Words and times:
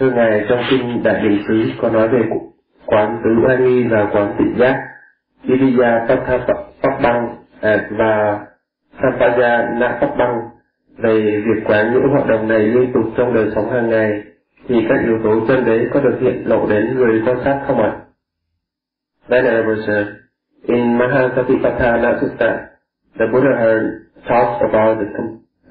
Thưa 0.00 0.10
Ngài, 0.10 0.44
trong 0.48 0.58
kinh 0.70 1.02
Đại 1.02 1.22
Định 1.22 1.42
Sứ 1.48 1.70
có 1.82 1.90
nói 1.90 2.08
về 2.08 2.22
quán 2.86 3.20
tứ 3.24 3.30
oai 3.46 3.56
nghi 3.56 3.84
và 3.84 4.08
quán 4.12 4.34
tịnh 4.38 4.56
giác, 4.58 4.76
Iriya 5.42 6.06
Pháp 6.82 6.98
Băng 7.02 7.36
à, 7.60 7.86
và 7.90 8.40
Sampaya 9.02 9.68
Na 9.78 9.98
Pháp 10.00 10.16
Băng 10.18 10.40
về 10.98 11.42
việc 11.46 11.62
quán 11.64 11.92
những 11.92 12.08
hoạt 12.12 12.26
động 12.26 12.48
này 12.48 12.58
liên 12.58 12.92
tục 12.92 13.04
trong 13.16 13.34
đời 13.34 13.50
sống 13.54 13.70
hàng 13.70 13.88
ngày 13.90 14.22
thì 14.68 14.86
các 14.88 15.00
yếu 15.04 15.18
tố 15.24 15.46
chân 15.48 15.64
đế 15.64 15.86
có 15.92 16.00
được 16.00 16.18
hiện 16.20 16.42
lộ 16.46 16.66
đến 16.66 16.94
người 16.96 17.22
quan 17.26 17.36
sát 17.44 17.64
không 17.66 17.82
ạ? 17.82 17.96
Venerable 19.28 19.76
Sir, 19.86 20.06
in 20.62 20.98
Mahasatipatthana 20.98 22.18
Sutta, 22.20 22.66
the 23.18 23.26
Buddha 23.32 23.56
had 23.58 23.82
talks 24.28 24.72
about 24.72 24.98
the 24.98 25.06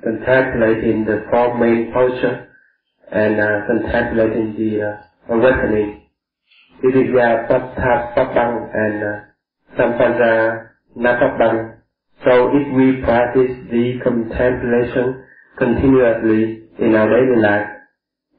contemplating 0.03 1.05
the 1.05 1.15
four 1.31 1.59
main 1.59 1.93
postures 1.93 2.37
and 3.11 3.39
uh, 3.39 3.67
contemplating 3.67 4.55
the 4.57 4.81
uh, 4.83 5.33
awakening. 5.35 6.01
Iriya 6.83 7.47
Patthapapang 7.47 8.69
and 8.73 9.03
uh, 9.03 9.77
Sampana 9.77 10.69
Napapang. 10.97 11.79
So 12.23 12.49
if 12.53 12.75
we 12.75 13.01
practice 13.03 13.55
the 13.71 13.99
contemplation 14.03 15.23
continuously 15.57 16.63
in 16.79 16.95
our 16.95 17.07
daily 17.09 17.41
life, 17.41 17.67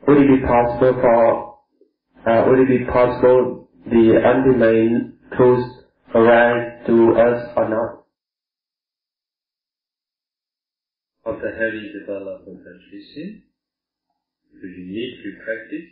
would 0.07 0.19
it 0.19 0.29
be 0.29 0.47
possible 0.47 1.01
for, 1.01 1.59
uh, 2.29 2.45
would 2.49 2.61
it 2.61 2.69
be 2.69 2.85
possible 2.87 3.69
the 3.87 4.21
ultimate 4.25 5.13
truth 5.37 5.67
arise 6.15 6.87
to 6.87 7.13
us 7.17 7.53
or 7.57 7.69
not? 7.69 8.05
Of 11.25 11.41
the 11.41 11.51
heavy 11.59 11.93
development 11.99 12.61
concentration, 12.65 13.43
do 14.61 14.67
you 14.69 14.85
need 14.97 15.13
to 15.23 15.31
practice? 15.45 15.89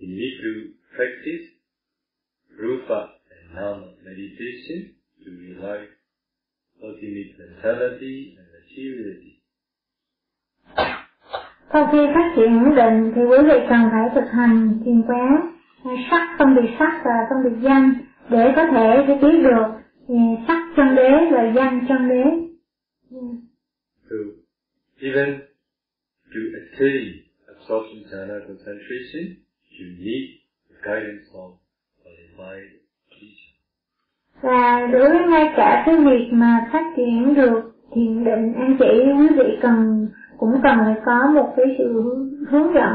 You 0.00 0.08
need 0.08 0.34
to 0.44 0.52
practice 0.96 1.44
rupa 2.60 3.00
and 3.32 3.54
nama 3.54 3.86
meditation 4.04 4.94
to 5.24 5.30
realize 5.30 5.88
ultimate 6.82 7.30
mentality 7.38 8.36
and 8.38 8.46
materiality. 8.56 9.32
Sau 11.72 11.88
khi 11.92 11.98
phát 12.14 12.32
triển 12.36 12.64
ổn 12.64 12.74
định 12.76 13.12
thì 13.14 13.22
quý 13.30 13.38
vị 13.48 13.58
cần 13.68 13.80
phải 13.92 14.08
thực 14.14 14.30
hành 14.32 14.80
thiền 14.84 15.02
quán 15.02 15.54
sắc 16.10 16.36
phân 16.38 16.54
biệt 16.54 16.70
sắc 16.78 17.02
và 17.04 17.26
phân 17.28 17.38
biệt 17.44 17.68
danh 17.68 17.94
để 18.30 18.52
có 18.56 18.66
thể 18.72 19.04
để 19.08 19.14
biết 19.22 19.38
được 19.42 19.66
sắc 20.46 20.72
chân 20.76 20.94
đế 20.96 21.10
và 21.32 21.52
danh 21.56 21.86
chân 21.88 22.08
đế. 22.08 22.24
So, 24.10 24.16
even 25.00 25.53
to 26.34 26.40
attain 26.60 27.22
absorption 27.52 28.04
jhana 28.10 28.36
concentration, 28.46 29.24
you 29.78 29.86
need 30.06 30.24
the 30.68 30.76
guidance 30.82 31.26
of 31.34 31.48
qualified 32.02 32.68
teacher. 33.10 33.50
Và 34.42 34.86
đối 34.92 35.08
với 35.08 35.28
ngay 35.28 35.52
cả 35.56 35.82
cái 35.86 35.96
việc 35.96 36.28
mà 36.32 36.68
phát 36.72 36.84
triển 36.96 37.34
được 37.34 37.60
thiền 37.94 38.24
định 38.24 38.54
an 38.54 38.76
chỉ 38.78 38.86
quý 39.18 39.28
vị 39.38 39.58
cần 39.62 40.08
cũng 40.38 40.60
cần 40.62 40.78
phải 40.84 40.94
có 41.06 41.30
một 41.34 41.54
cái 41.56 41.66
sự 41.78 41.92
hướng 42.50 42.74
dẫn 42.74 42.94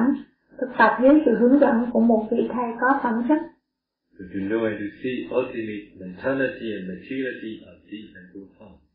thực 0.61 0.69
tập 0.77 0.91
dưới 1.03 1.13
sự 1.25 1.31
hướng 1.39 1.59
dẫn 1.59 1.85
của 1.93 1.99
một 1.99 2.27
vị 2.31 2.37
thầy 2.53 2.67
có 2.81 2.99
phẩm 3.03 3.23
chất. 3.29 3.39
So 4.19 4.25
to 4.33 4.39
know 4.49 4.65
and 4.65 4.79
to 4.79 4.87
see 5.03 5.15
ultimate 5.31 5.85
mentality 5.99 6.67
and 6.77 6.83
materiality 6.93 7.51
of 7.69 7.75
these 7.89 8.09
and 8.19 8.27
profound. 8.33 8.88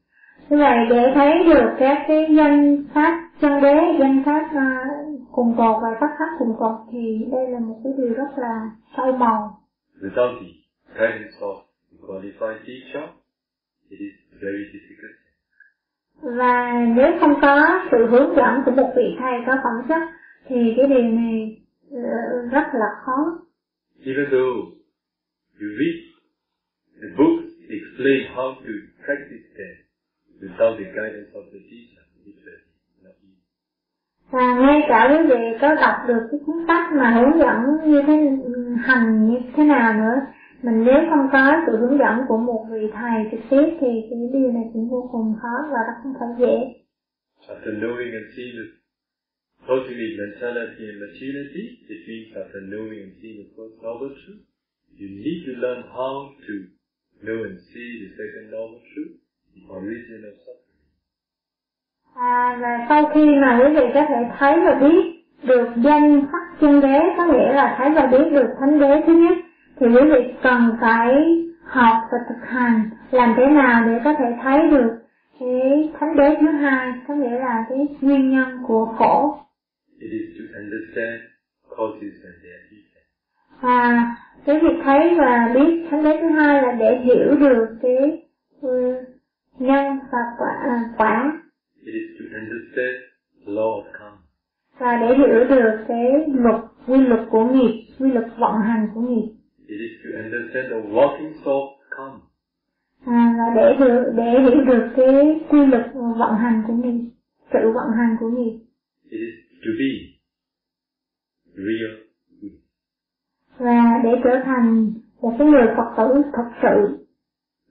Như 0.51 0.57
vậy 0.59 0.87
để 0.91 1.13
thấy 1.15 1.45
được 1.45 1.71
các 1.79 2.05
cái 2.09 2.27
danh 2.37 2.85
pháp 2.95 3.31
chân 3.41 3.63
đế, 3.63 3.75
danh 4.01 4.23
pháp 4.27 4.51
uh, 4.55 5.31
cùng 5.33 5.55
cột 5.57 5.83
và 5.83 5.89
pháp 6.01 6.17
pháp 6.19 6.37
cùng 6.39 6.57
cột 6.59 6.81
thì 6.93 7.27
đây 7.33 7.51
là 7.51 7.59
một 7.59 7.81
cái 7.85 7.93
điều 7.99 8.15
rất 8.15 8.29
là 8.37 8.71
sâu 8.97 9.13
màu. 9.13 9.61
Without 10.01 10.41
the 10.41 10.47
guidance 10.95 11.39
of 11.41 11.55
the 11.91 11.99
qualified 12.07 12.59
teacher, 12.67 13.09
it 13.89 13.99
is 13.99 14.13
very 14.43 14.65
difficult. 14.73 15.17
Và 16.39 16.73
nếu 16.97 17.13
không 17.21 17.35
có 17.43 17.85
sự 17.91 18.07
hướng 18.07 18.37
dẫn 18.37 18.63
của 18.65 18.71
một 18.71 18.93
vị 18.97 19.17
thầy 19.19 19.33
có 19.47 19.53
phẩm 19.63 19.89
chất 19.89 20.03
thì 20.47 20.75
cái 20.77 20.87
điều 20.87 21.03
này 21.03 21.63
uh, 21.91 22.53
rất 22.53 22.65
là 22.73 22.89
khó. 23.05 23.39
Even 24.07 24.25
though 24.31 24.57
you 25.61 25.69
read 25.81 25.97
the 27.03 27.09
books 27.19 27.45
explain 27.69 28.37
how 28.37 28.55
to 28.55 28.73
practice 29.07 29.49
them 29.59 29.84
without 30.45 30.75
the 30.79 30.87
guidance 30.97 31.31
of 31.39 31.45
the 31.53 31.61
teacher, 31.71 32.03
it's 32.27 32.41
very 32.47 32.65
not 33.05 33.17
easy. 33.23 33.41
Và 34.31 34.47
ngay 34.61 34.81
cả 34.89 35.01
quý 35.11 35.19
vị 35.31 35.43
có 35.61 35.75
đọc 35.75 35.97
được 36.09 36.23
cái 36.31 36.41
cuốn 36.47 36.57
sách 36.69 36.93
mà 36.93 37.11
hướng 37.11 37.39
dẫn 37.39 37.59
như 37.91 38.03
thế 38.07 38.15
hành 38.87 39.29
như 39.29 39.39
thế 39.57 39.65
nào 39.65 39.95
nữa 39.95 40.17
mình 40.65 40.85
nếu 40.85 41.01
không 41.11 41.29
có 41.33 41.63
sự 41.67 41.73
hướng 41.77 41.99
dẫn 41.99 42.15
của 42.29 42.39
một 42.39 42.67
vị 42.71 42.83
thầy 42.93 43.17
trực 43.31 43.41
tiếp 43.51 43.67
thì 43.81 43.89
cái 44.11 44.19
điều 44.33 44.53
này 44.53 44.65
cũng 44.73 44.89
vô 44.91 45.09
cùng 45.13 45.35
khó 45.43 45.55
và 45.73 45.81
rất 45.87 45.97
không 46.03 46.15
phải 46.21 46.29
dễ. 46.41 46.55
After 47.55 47.73
knowing 47.81 48.13
and 48.19 48.27
seeing 48.37 48.55
the 48.59 48.67
ultimate 49.75 50.15
mentality 50.23 50.85
and 50.91 50.99
materiality, 51.07 51.65
it 51.95 52.01
means 52.09 52.29
after 52.43 52.61
knowing 52.73 53.01
and 53.07 53.15
seeing 53.21 53.37
the 53.43 53.49
first 53.57 53.75
noble 53.85 54.13
truth, 54.21 54.43
you 55.01 55.09
need 55.25 55.39
to 55.47 55.53
learn 55.65 55.81
how 55.97 56.13
to 56.47 56.55
know 57.25 57.39
and 57.49 57.57
see 57.71 57.89
the 58.03 58.09
second 58.19 58.47
noble 58.55 58.81
truth, 58.93 59.15
À, 62.15 62.59
và 62.61 62.87
sau 62.89 63.11
khi 63.15 63.27
mà 63.27 63.59
quý 63.59 63.75
vị 63.75 63.87
có 63.95 64.07
thể 64.09 64.31
thấy 64.39 64.61
và 64.65 64.75
biết 64.75 65.25
được 65.43 65.69
danh 65.77 66.23
sắc 66.33 66.61
chân 66.61 66.81
đế 66.81 67.01
có 67.17 67.27
nghĩa 67.27 67.53
là 67.53 67.75
thấy 67.79 67.91
và 67.91 68.07
biết 68.07 68.31
được 68.33 68.49
thánh 68.61 68.79
đế 68.79 69.03
thứ 69.07 69.13
nhất 69.13 69.39
thì 69.77 69.87
quý 69.87 70.11
vị 70.11 70.35
cần 70.43 70.77
phải 70.81 71.15
học 71.65 71.97
và 72.13 72.19
thực 72.29 72.49
hành 72.49 72.91
làm 73.11 73.35
thế 73.37 73.47
nào 73.47 73.85
để 73.87 74.01
có 74.05 74.15
thể 74.19 74.25
thấy 74.43 74.59
được 74.71 74.91
cái 75.41 75.91
thánh 76.01 76.17
đế 76.17 76.37
thứ 76.41 76.47
hai 76.47 76.93
có 77.09 77.15
nghĩa 77.15 77.39
là 77.39 77.65
cái 77.69 77.87
nguyên 78.01 78.31
nhân 78.31 78.49
của 78.67 78.85
khổ 78.99 79.41
It 80.01 80.11
is 80.11 80.29
to 80.39 80.59
understand 80.59 81.21
causes 81.77 82.15
and 82.25 82.37
their 82.43 82.61
effects. 82.75 83.11
và 83.61 84.15
cái 84.45 84.59
việc 84.59 84.83
thấy 84.85 85.15
và 85.19 85.51
biết 85.55 85.87
thánh 85.91 86.05
đế 86.05 86.19
thứ 86.21 86.29
hai 86.29 86.63
là 86.63 86.73
để 86.73 86.99
hiểu 86.99 87.35
được 87.41 87.67
cái 87.83 88.23
uh, 88.67 88.94
nhân 89.59 89.99
và 90.13 90.19
quả, 90.39 90.49
à, 90.63 90.91
quả. 90.99 91.43
It 91.87 91.95
is 91.95 92.11
to 92.19 92.25
understand 92.39 92.97
law 93.47 93.83
of 93.83 93.85
karma. 93.93 94.17
và 94.79 94.97
để 95.01 95.17
hiểu 95.17 95.45
được 95.49 95.85
cái 95.89 96.13
luật 96.27 96.61
quy 96.87 96.99
luật 96.99 97.21
của 97.31 97.45
nghiệp 97.45 97.85
quy 97.99 98.13
luật 98.13 98.27
vận 98.39 98.61
hành 98.61 98.89
của 98.95 99.01
nghiệp. 99.01 99.29
It 99.69 99.79
is 99.81 99.93
to 100.05 100.23
understand 100.23 100.67
the 100.71 100.91
workings 100.97 101.43
of 101.45 101.69
karma. 101.91 102.19
à, 103.07 103.35
và 103.39 103.55
để 103.57 103.77
hiểu 103.79 104.05
để 104.17 104.41
hiểu 104.41 104.65
được 104.65 104.89
cái 104.97 105.41
quy 105.49 105.67
luật 105.67 105.91
vận 105.95 106.35
hành 106.35 106.63
của 106.67 106.73
nghiệp 106.73 107.11
sự 107.53 107.73
vận 107.75 107.93
hành 107.97 108.17
của 108.21 108.29
nghiệp. 108.29 108.59
It 109.11 109.21
is 109.21 109.35
to 109.65 109.71
be 109.79 109.91
real. 111.55 112.05
Và 113.59 114.01
để 114.05 114.11
trở 114.25 114.41
thành 114.45 114.93
một 115.21 115.35
cái 115.39 115.49
người 115.49 115.67
Phật 115.77 115.95
tử 115.97 116.23
thật 116.33 116.51
sự 116.63 117.04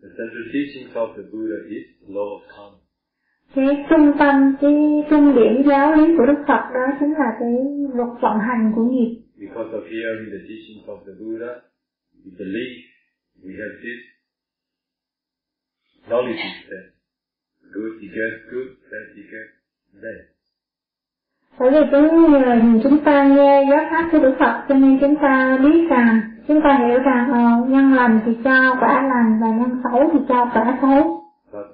The 0.03 0.09
central 0.19 0.45
teachings 0.53 0.91
of 0.95 1.15
the 1.17 1.23
Buddha 1.31 1.59
is 1.77 1.85
law 2.15 2.27
of 2.37 2.41
karma. 2.55 2.77
cái 3.55 3.85
trung 3.89 4.11
tâm 4.19 4.55
cái 4.61 4.73
trung 5.09 5.35
điểm 5.35 5.63
giáo 5.69 5.95
lý 5.95 6.03
của 6.17 6.25
Đức 6.25 6.39
Phật 6.47 6.63
đó 6.73 6.85
chính 6.99 7.11
là 7.13 7.29
cái 7.39 7.51
luật 7.95 8.09
vận 8.21 8.39
hành 8.39 8.71
của 8.75 8.83
nghiệp 8.83 9.11
Because 9.37 9.71
of 9.77 9.83
hearing 9.93 10.29
the 10.35 10.41
teachings 10.49 10.85
of 10.93 10.97
the 11.07 11.13
Buddha, 11.19 11.51
we 12.25 12.31
believe 12.39 12.75
we 13.43 13.51
have 13.61 13.75
this 13.85 13.99
knowledge 16.07 16.43
that 16.69 16.85
good 17.73 17.93
begets 18.01 18.39
good, 18.51 18.67
bad 18.91 19.05
begets 19.17 19.53
bad. 20.03 20.19
bởi 21.59 21.71
vì 21.71 21.87
chúng 21.91 22.31
nhờ 22.31 22.79
chúng 22.83 23.03
ta 23.05 23.27
nghe 23.27 23.65
giáo 23.69 23.87
pháp 23.91 24.09
của 24.11 24.19
Đức 24.19 24.35
Phật 24.39 24.65
cho 24.69 24.75
nên 24.75 24.97
chúng 25.01 25.15
ta 25.21 25.57
biết 25.63 25.87
rằng 25.89 26.21
chúng 26.47 26.61
ta 26.63 26.77
hiểu 26.87 26.99
rằng 26.99 27.29
ờ, 27.33 27.69
nhân 27.69 27.93
lành 27.93 28.19
thì 28.25 28.31
cho 28.43 28.75
quả 28.79 29.01
lành 29.09 29.39
và 29.41 29.47
nhân 29.47 29.81
xấu 29.83 30.09
thì 30.13 30.19
cho 30.29 30.49
quả 30.53 30.77
xấu 30.81 31.23
But 31.51 31.65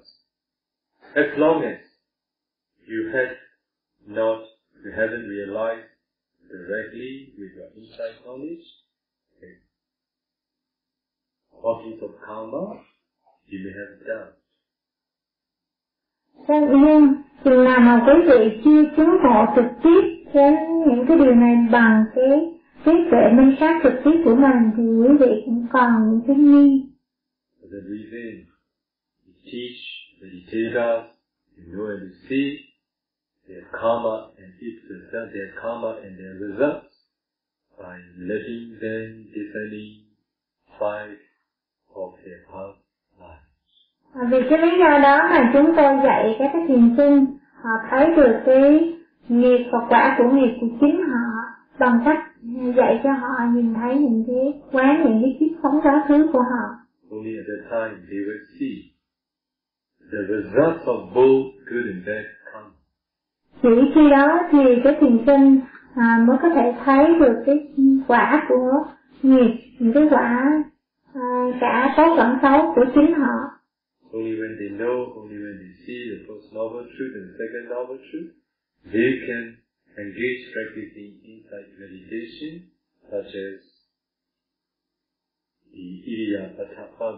as 1.16 1.38
long 1.38 1.62
as 1.62 1.78
you 2.88 3.12
have 3.14 3.36
not, 4.08 4.40
you 4.84 4.92
haven't 4.98 5.28
realized 5.30 5.86
directly 6.50 7.34
with 7.38 7.52
your 7.58 7.70
insight 7.76 8.26
knowledge, 8.26 8.66
okay, 9.36 9.54
workings 11.64 12.02
of 12.02 12.12
karma, 12.28 12.66
you 13.52 13.60
may 13.64 13.74
have 13.80 13.92
doubt. 14.08 14.34
Thế 16.48 16.56
nhưng 16.72 17.14
chừng 17.44 17.64
nào 17.64 17.80
mà 17.80 18.06
quý 18.08 18.14
vị 18.30 18.62
chưa 18.66 18.84
chứng 18.98 19.18
ngộ 19.24 19.46
trực 19.56 19.66
tiếp 19.84 20.02
đến 20.34 20.56
những 20.88 21.06
cái 21.08 21.18
điều 21.18 21.36
này 21.36 21.56
bằng 21.72 22.06
cái 22.16 22.59
trí 22.86 22.92
tuệ 23.12 23.32
minh 23.34 23.56
sát 23.60 23.80
trực 23.84 23.94
tiếp 24.04 24.22
của 24.26 24.36
mình 24.36 24.72
thì 24.78 24.84
quý 24.84 25.18
vị 25.20 25.42
cũng 25.46 25.68
còn 25.72 26.12
những 26.12 26.22
cái 26.28 26.36
nghi 26.36 26.90
that 27.72 27.86
reason, 27.86 28.48
you 29.26 29.34
teach 29.46 29.80
meditators, 30.22 31.14
you 31.58 31.66
know 31.72 31.86
and 31.94 32.02
you 32.02 32.14
see 32.28 32.66
their 33.48 33.64
karma 33.72 34.32
and 34.38 34.50
its 34.60 35.14
out 35.14 35.30
their 35.34 35.54
karma 35.62 36.02
and 36.04 36.18
their 36.18 36.36
results 36.46 36.94
by 37.78 37.96
letting 38.18 38.78
them 38.82 39.30
discerning 39.34 40.10
fight 40.80 41.18
of 41.96 42.12
their 42.26 42.42
past 42.50 42.78
life. 43.22 43.46
À, 44.14 44.22
vì 44.32 44.38
cái 44.50 44.60
lý 44.60 44.78
do 44.80 45.00
đó 45.00 45.30
mà 45.30 45.52
chúng 45.54 45.74
tôi 45.76 45.98
dạy 46.04 46.36
các 46.40 46.50
cái 46.54 46.62
thiền 46.68 46.96
sinh 46.98 47.26
họ 47.62 47.72
thấy 47.90 48.16
được 48.16 48.40
cái 48.46 48.94
nghiệp 49.28 49.70
và 49.72 49.80
quả 49.90 50.16
của 50.18 50.32
nghiệp 50.32 50.58
của 50.62 50.68
chính 50.82 51.02
họ 51.08 51.44
bằng 51.80 52.02
cách 52.06 52.29
dạy 52.76 53.02
cho 53.04 53.14
họ 53.14 53.30
nhìn 53.54 53.74
thấy 53.74 53.96
những 53.98 54.24
cái 54.28 54.62
quán 54.72 55.04
những 55.06 55.22
cái 55.22 55.38
kiếp 55.40 55.60
sống 55.64 55.80
quá 55.84 56.06
khứ 56.08 56.28
của 56.34 56.42
họ. 56.42 56.66
Only 57.12 57.38
at 57.38 57.46
that 57.48 57.64
time 57.72 58.02
they 58.10 58.20
will 58.28 58.44
see 58.60 58.76
the 60.12 60.22
results 60.28 60.84
of 60.86 61.00
both 61.14 61.46
good 61.72 61.86
and 61.94 62.08
bad 62.08 62.26
karma. 62.46 62.70
Chỉ 63.62 63.92
khi 63.96 64.10
đó 64.12 64.40
thì 64.52 64.60
cái 64.84 64.98
thiền 65.02 65.18
sinh 65.26 65.60
à, 65.96 66.24
mới 66.28 66.38
có 66.42 66.50
thể 66.56 66.76
thấy 66.86 67.06
được 67.20 67.44
cái 67.46 67.68
quả 68.08 68.46
của 68.50 68.72
nghiệp, 69.22 69.56
những 69.80 69.94
cái 69.94 70.08
quả 70.10 70.64
à, 71.14 71.22
cả 71.62 71.94
tốt 71.98 72.16
lẫn 72.18 72.38
xấu 72.42 72.74
của 72.76 72.86
chính 72.96 73.14
họ. 73.14 73.36
Only 74.14 74.32
when 74.32 74.58
they 74.60 74.70
know, 74.80 75.14
only 75.22 75.38
when 75.38 75.58
they 75.62 75.72
see 75.86 76.00
the 76.12 76.20
first 76.28 76.48
noble 76.58 76.86
truth 76.98 77.14
and 77.16 77.26
the 77.30 77.36
second 77.40 77.66
noble 77.70 77.98
truth, 78.12 78.30
they 78.94 79.10
can 79.28 79.56
engage 80.04 80.42
practicing 80.54 81.12
insight 81.32 81.68
meditation 81.84 82.52
such 83.10 83.34
as 83.48 83.60
the 85.74 85.88
Idiyapatabhava. 86.12 87.10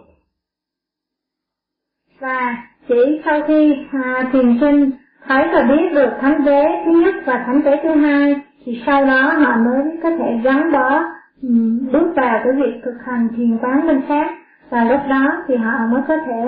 Và 2.20 2.58
chỉ 2.88 3.22
sau 3.26 3.42
khi 3.48 3.76
à, 3.92 4.30
thiền 4.34 4.58
sinh 4.62 4.92
thấy 5.28 5.48
và 5.54 5.64
biết 5.64 5.94
được 5.94 6.10
thánh 6.22 6.46
đế 6.46 6.64
thứ 6.86 6.92
nhất 6.92 7.16
và 7.26 7.44
thánh 7.46 7.64
đế 7.64 7.72
thứ 7.84 7.90
hai 7.90 8.36
thì 8.66 8.82
sau 8.86 9.06
đó 9.06 9.34
họ 9.38 9.58
mới 9.58 9.98
có 10.04 10.10
thể 10.10 10.40
gắn 10.44 10.72
bó 10.72 11.04
um, 11.42 11.92
bước 11.92 12.14
vào 12.16 12.42
cái 12.44 12.54
việc 12.54 12.82
thực 12.84 12.98
hành 13.06 13.28
thiền 13.38 13.58
quán 13.58 13.88
minh 13.88 14.02
sát 14.08 14.28
và 14.70 14.84
lúc 14.84 15.00
đó 15.10 15.44
thì 15.48 15.56
họ 15.56 15.88
mới 15.92 16.02
có 16.08 16.18
thể 16.26 16.42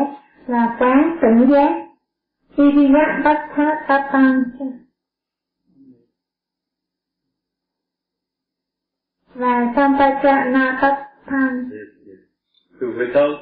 là 0.47 0.75
quán 0.79 1.17
tỉnh 1.21 1.51
giác 1.51 1.71
Iriyapatabhava 2.57 4.33
và 9.35 9.73
Sampajanapatabhava 9.75 11.03
Yes, 11.71 11.89
yes. 12.07 12.19
So 12.79 12.85
without, 12.97 13.39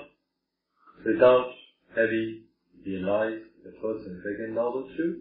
without 1.06 1.48
having 1.96 2.44
realized 2.86 3.46
the 3.64 3.72
first 3.82 4.08
and 4.08 4.18
second 4.24 4.56
noble 4.56 4.86
truth, 4.96 5.18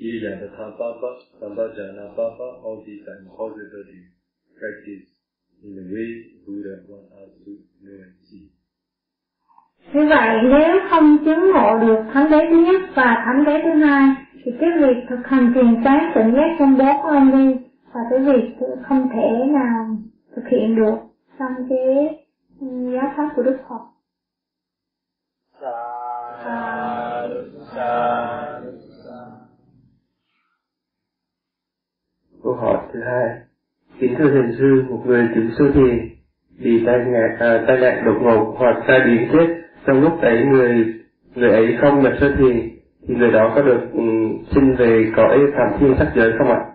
Idiyapatabhava, 0.00 1.10
Sambhajanabhava, 1.40 2.48
all 2.64 2.82
these 2.86 3.06
are 3.08 3.18
impossible 3.22 3.84
to 3.90 3.98
practice 4.58 5.06
in 5.62 5.76
the 5.76 5.86
way 5.94 6.08
Buddha 6.46 6.82
wants 6.88 7.12
us 7.22 7.30
to 7.44 7.52
know 7.82 7.96
and 8.04 8.14
see. 8.28 8.50
Như 9.92 10.06
vậy 10.08 10.38
nếu 10.42 10.80
không 10.90 11.18
chứng 11.24 11.50
ngộ 11.52 11.78
được 11.78 12.02
thánh 12.12 12.30
đế 12.30 12.38
thứ 12.50 12.56
nhất 12.56 12.80
và 12.94 13.22
thánh 13.24 13.44
đế 13.44 13.60
thứ 13.64 13.70
hai 13.84 14.14
thì 14.44 14.52
cái 14.60 14.70
việc 14.80 14.96
thực 15.08 15.26
hành 15.26 15.52
thiền 15.54 15.84
quán 15.84 16.12
tỉnh 16.14 16.32
giác 16.34 16.56
trong 16.58 16.78
bốn 16.78 17.02
ông 17.02 17.32
đi 17.32 17.63
và 17.94 18.00
cái 18.10 18.18
việc 18.18 18.56
không 18.88 19.08
thể 19.14 19.46
nào 19.46 19.86
thực 20.36 20.42
hiện 20.48 20.76
được 20.76 20.94
trong 21.38 21.52
cái 21.68 22.18
ừ, 22.60 22.66
giáo 22.94 23.12
pháp 23.16 23.30
của 23.36 23.42
Đức 23.42 23.56
Phật. 23.68 23.80
Câu 32.42 32.54
hỏi 32.54 32.78
thứ 32.92 33.00
hai. 33.04 33.40
Kính 34.00 34.14
thưa 34.18 34.30
thiền 34.30 34.56
sư, 34.58 34.84
một 34.88 35.02
người 35.06 35.28
chứng 35.34 35.50
sơ 35.58 35.64
thiền 35.72 36.08
bị 36.58 36.82
tai 36.86 36.98
nạn, 36.98 37.36
à, 37.38 37.64
tai 37.66 37.76
nạn 37.80 38.04
đột 38.04 38.18
ngột 38.22 38.54
hoặc 38.58 38.84
tai 38.88 39.00
biến 39.06 39.28
chết 39.32 39.46
trong 39.86 40.00
lúc 40.00 40.20
ấy 40.20 40.44
người 40.44 40.94
người 41.34 41.50
ấy 41.50 41.76
không 41.80 42.02
nhập 42.02 42.12
sơ 42.20 42.34
thiền 42.38 42.70
thì 43.08 43.14
người 43.14 43.30
đó 43.32 43.52
có 43.54 43.62
được 43.62 43.80
um, 43.92 44.44
sinh 44.54 44.76
về 44.76 45.12
cõi 45.16 45.38
phạm 45.56 45.80
thiên 45.80 45.94
sắc 45.98 46.12
giới 46.16 46.32
không 46.38 46.48
ạ? 46.48 46.73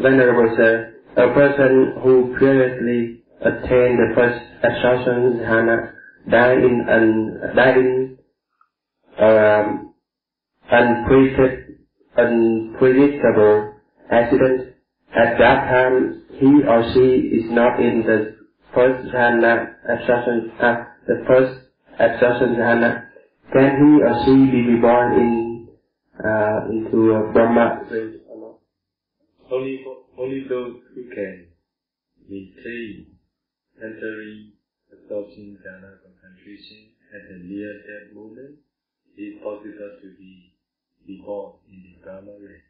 Venerable 0.00 0.54
sir, 0.56 0.94
a 1.16 1.28
person 1.32 1.94
who 2.02 2.34
previously 2.38 3.22
attained 3.40 3.98
the 3.98 4.12
first 4.14 4.40
absorption 4.62 5.40
jhana 5.40 5.92
died 6.30 6.58
in 6.58 6.86
an 6.88 7.56
died 7.56 7.76
in 7.78 8.18
um, 9.18 9.94
unpredictable 12.16 13.74
accident. 14.10 14.74
At 15.16 15.38
that 15.38 15.68
time, 15.70 16.22
he 16.30 16.62
or 16.68 16.92
she 16.92 17.38
is 17.38 17.50
not 17.52 17.80
in 17.80 18.02
the 18.06 18.36
first 18.74 19.08
jhana 19.14 19.76
absorption, 19.88 20.52
uh, 20.60 20.84
the 21.06 21.24
first 21.26 21.60
absorption 21.98 22.56
jhana. 22.56 23.06
Can 23.52 23.70
he 23.80 24.02
or 24.02 24.14
she 24.24 24.34
be 24.50 24.60
reborn 24.74 25.12
in 25.14 25.68
uh, 26.22 26.68
into 26.70 27.12
a 27.12 27.32
Brahma 27.32 27.80
Only, 29.56 29.76
only 30.18 30.40
those 30.50 30.76
who 30.92 31.02
can 31.16 31.34
maintain 32.28 33.16
entering 33.80 34.52
absorption 34.92 35.56
jhana 35.64 35.90
concentration 36.04 36.92
at 37.16 37.22
the 37.28 37.38
near 37.48 37.72
death 37.88 38.12
moment 38.12 38.60
is 39.16 39.40
possible 39.40 39.92
to 40.02 40.08
be 40.20 40.52
reborn 41.08 41.56
in 41.72 41.78
the 41.88 41.94
Brahma 42.04 42.34
race. 42.36 42.68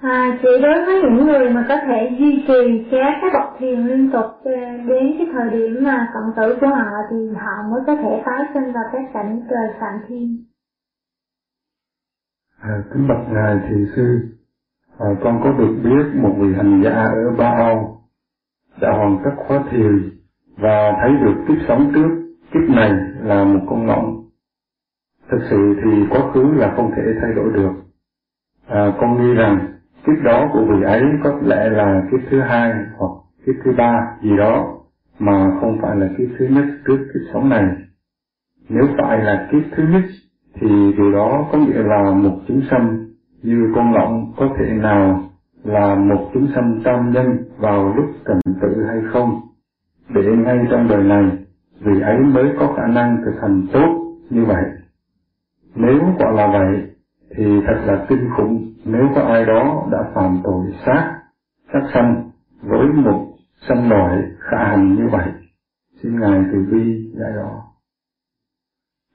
À, 0.00 0.38
chỉ 0.42 0.48
đối 0.62 0.84
với 0.86 1.02
những 1.02 1.26
người 1.26 1.50
mà 1.50 1.66
có 1.68 1.76
thể 1.86 2.16
duy 2.18 2.44
trì 2.48 2.84
các 2.90 3.18
cái 3.20 3.30
bậc 3.32 3.58
thiền 3.58 3.86
liên 3.86 4.10
tục 4.12 4.30
ờ, 4.44 4.52
đến 4.88 5.14
cái 5.18 5.26
thời 5.32 5.50
điểm 5.50 5.84
mà 5.84 6.08
cận 6.14 6.22
tử 6.36 6.56
của 6.60 6.66
họ 6.66 6.90
thì 7.10 7.16
họ 7.34 7.54
mới 7.70 7.80
có 7.86 7.96
thể 7.96 8.22
tái 8.26 8.44
sinh 8.54 8.72
vào 8.72 8.84
các 8.92 9.02
cảnh 9.14 9.40
trời 9.50 9.68
phạm 9.80 9.94
thiên. 10.08 10.44
À, 12.58 12.84
kính 12.92 13.08
bạch 13.08 13.24
ngài 13.32 13.56
thị 13.68 13.76
sư, 13.96 14.20
à, 15.00 15.08
con 15.22 15.40
có 15.44 15.52
được 15.52 15.76
biết 15.84 16.20
một 16.22 16.34
vị 16.38 16.54
hành 16.56 16.82
giả 16.84 16.94
ở 17.04 17.30
Ba 17.38 17.48
Âu 17.48 18.00
đã 18.80 18.92
hoàn 18.92 19.18
tất 19.24 19.30
khóa 19.36 19.62
thiền 19.70 20.10
và 20.56 20.92
thấy 21.02 21.10
được 21.24 21.34
kiếp 21.48 21.56
sống 21.68 21.92
trước, 21.94 22.08
kiếp 22.52 22.76
này 22.76 22.92
là 23.22 23.44
một 23.44 23.60
con 23.68 23.86
ngỗng. 23.86 24.24
Thực 25.30 25.40
sự 25.50 25.76
thì 25.84 25.90
quá 26.10 26.20
khứ 26.34 26.52
là 26.52 26.72
không 26.76 26.90
thể 26.96 27.02
thay 27.20 27.32
đổi 27.36 27.52
được. 27.52 27.72
À, 28.66 28.92
con 29.00 29.22
nghi 29.22 29.34
rằng 29.34 29.58
kiếp 30.06 30.24
đó 30.24 30.50
của 30.52 30.64
vị 30.64 30.82
ấy 30.84 31.02
có 31.24 31.38
lẽ 31.42 31.70
là 31.70 32.02
kiếp 32.10 32.20
thứ 32.30 32.40
hai 32.40 32.72
hoặc 32.98 33.10
kiếp 33.46 33.54
thứ 33.64 33.72
ba 33.76 34.16
gì 34.22 34.36
đó 34.36 34.78
mà 35.18 35.50
không 35.60 35.78
phải 35.82 35.96
là 35.96 36.08
kiếp 36.18 36.28
thứ 36.38 36.46
nhất 36.46 36.64
trước 36.86 36.98
kiếp 36.98 37.32
sống 37.32 37.48
này. 37.48 37.64
Nếu 38.68 38.84
phải 38.98 39.18
là 39.18 39.48
kiếp 39.52 39.62
thứ 39.76 39.82
nhất 39.82 40.02
thì 40.54 40.92
điều 40.96 41.12
đó 41.12 41.48
có 41.52 41.58
nghĩa 41.58 41.82
là 41.82 42.10
một 42.12 42.38
chúng 42.48 42.62
sanh 42.70 43.09
như 43.42 43.72
con 43.74 43.92
ngỗng 43.92 44.32
có 44.36 44.48
thể 44.58 44.74
nào 44.74 45.22
là 45.64 45.94
một 45.94 46.30
chúng 46.34 46.48
sanh 46.54 46.80
tam 46.84 47.10
nhân 47.12 47.26
vào 47.58 47.94
lúc 47.96 48.06
cần 48.24 48.40
tự 48.62 48.84
hay 48.88 48.98
không? 49.12 49.40
Để 50.14 50.22
ngay 50.22 50.58
trong 50.70 50.88
đời 50.88 51.04
này 51.04 51.24
vì 51.80 52.00
ấy 52.00 52.18
mới 52.18 52.50
có 52.58 52.74
khả 52.76 52.86
năng 52.86 53.16
thực 53.24 53.40
hành 53.42 53.66
tốt 53.72 54.16
như 54.30 54.44
vậy. 54.44 54.64
Nếu 55.74 56.00
quả 56.18 56.30
là 56.30 56.46
vậy 56.52 56.90
thì 57.36 57.60
thật 57.66 57.80
là 57.86 58.06
kinh 58.08 58.28
khủng. 58.36 58.74
Nếu 58.84 59.08
có 59.14 59.22
ai 59.22 59.46
đó 59.46 59.88
đã 59.92 59.98
phạm 60.14 60.40
tội 60.44 60.66
sát 60.86 61.20
sát 61.72 61.82
sanh 61.94 62.30
với 62.62 62.86
một 62.86 63.26
sanh 63.68 63.88
loại 63.90 64.22
khả 64.38 64.64
hành 64.64 64.94
như 64.94 65.08
vậy 65.12 65.32
xin 66.02 66.20
ngài 66.20 66.40
từ 66.52 66.58
bi 66.72 67.12
dạy 67.14 67.32
rõ 67.32 67.62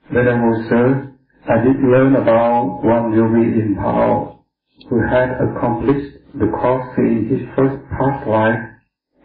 Venerable 0.09 0.63
sir, 0.69 1.14
I 1.47 1.61
did 1.61 1.77
learn 1.77 2.15
about 2.15 2.81
one 2.81 3.13
yogi 3.13 3.61
in 3.61 3.75
Pao 3.75 4.43
who 4.89 4.99
had 5.07 5.29
accomplished 5.37 6.17
the 6.33 6.47
course 6.47 6.97
in 6.97 7.29
his 7.29 7.45
first 7.55 7.77
past 7.91 8.27
life 8.27 8.59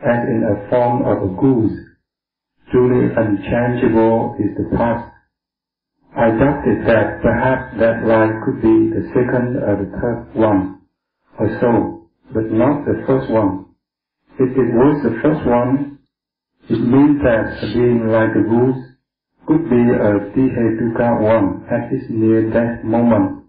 and 0.05 0.29
in 0.29 0.43
a 0.45 0.69
form 0.69 1.01
of 1.09 1.17
a 1.25 1.41
goose. 1.41 1.79
Truly 2.71 3.09
unchangeable 3.17 4.37
is 4.39 4.53
the 4.55 4.77
past. 4.77 5.15
I 6.15 6.29
doubted 6.37 6.87
that 6.87 7.23
perhaps 7.23 7.79
that 7.81 8.05
life 8.05 8.37
could 8.45 8.61
be 8.61 8.93
the 8.93 9.09
second 9.17 9.57
or 9.57 9.81
the 9.81 9.91
third 9.97 10.35
one, 10.35 10.83
or 11.39 11.49
so, 11.61 12.11
but 12.35 12.53
not 12.53 12.85
the 12.85 13.03
first 13.07 13.31
one. 13.31 13.65
If 14.39 14.51
it 14.51 14.75
was 14.77 15.03
the 15.05 15.19
first 15.23 15.47
one, 15.47 15.99
it 16.69 16.81
means 16.81 17.23
that 17.23 17.73
being 17.73 18.09
like 18.09 18.37
a 18.37 18.47
goose 18.47 18.90
could 19.47 19.71
be 19.71 19.83
a 19.97 20.11
Tihetuka 20.35 21.23
one 21.23 21.65
at 21.71 21.91
this 21.91 22.05
near 22.11 22.51
death 22.51 22.85
moment, 22.85 23.45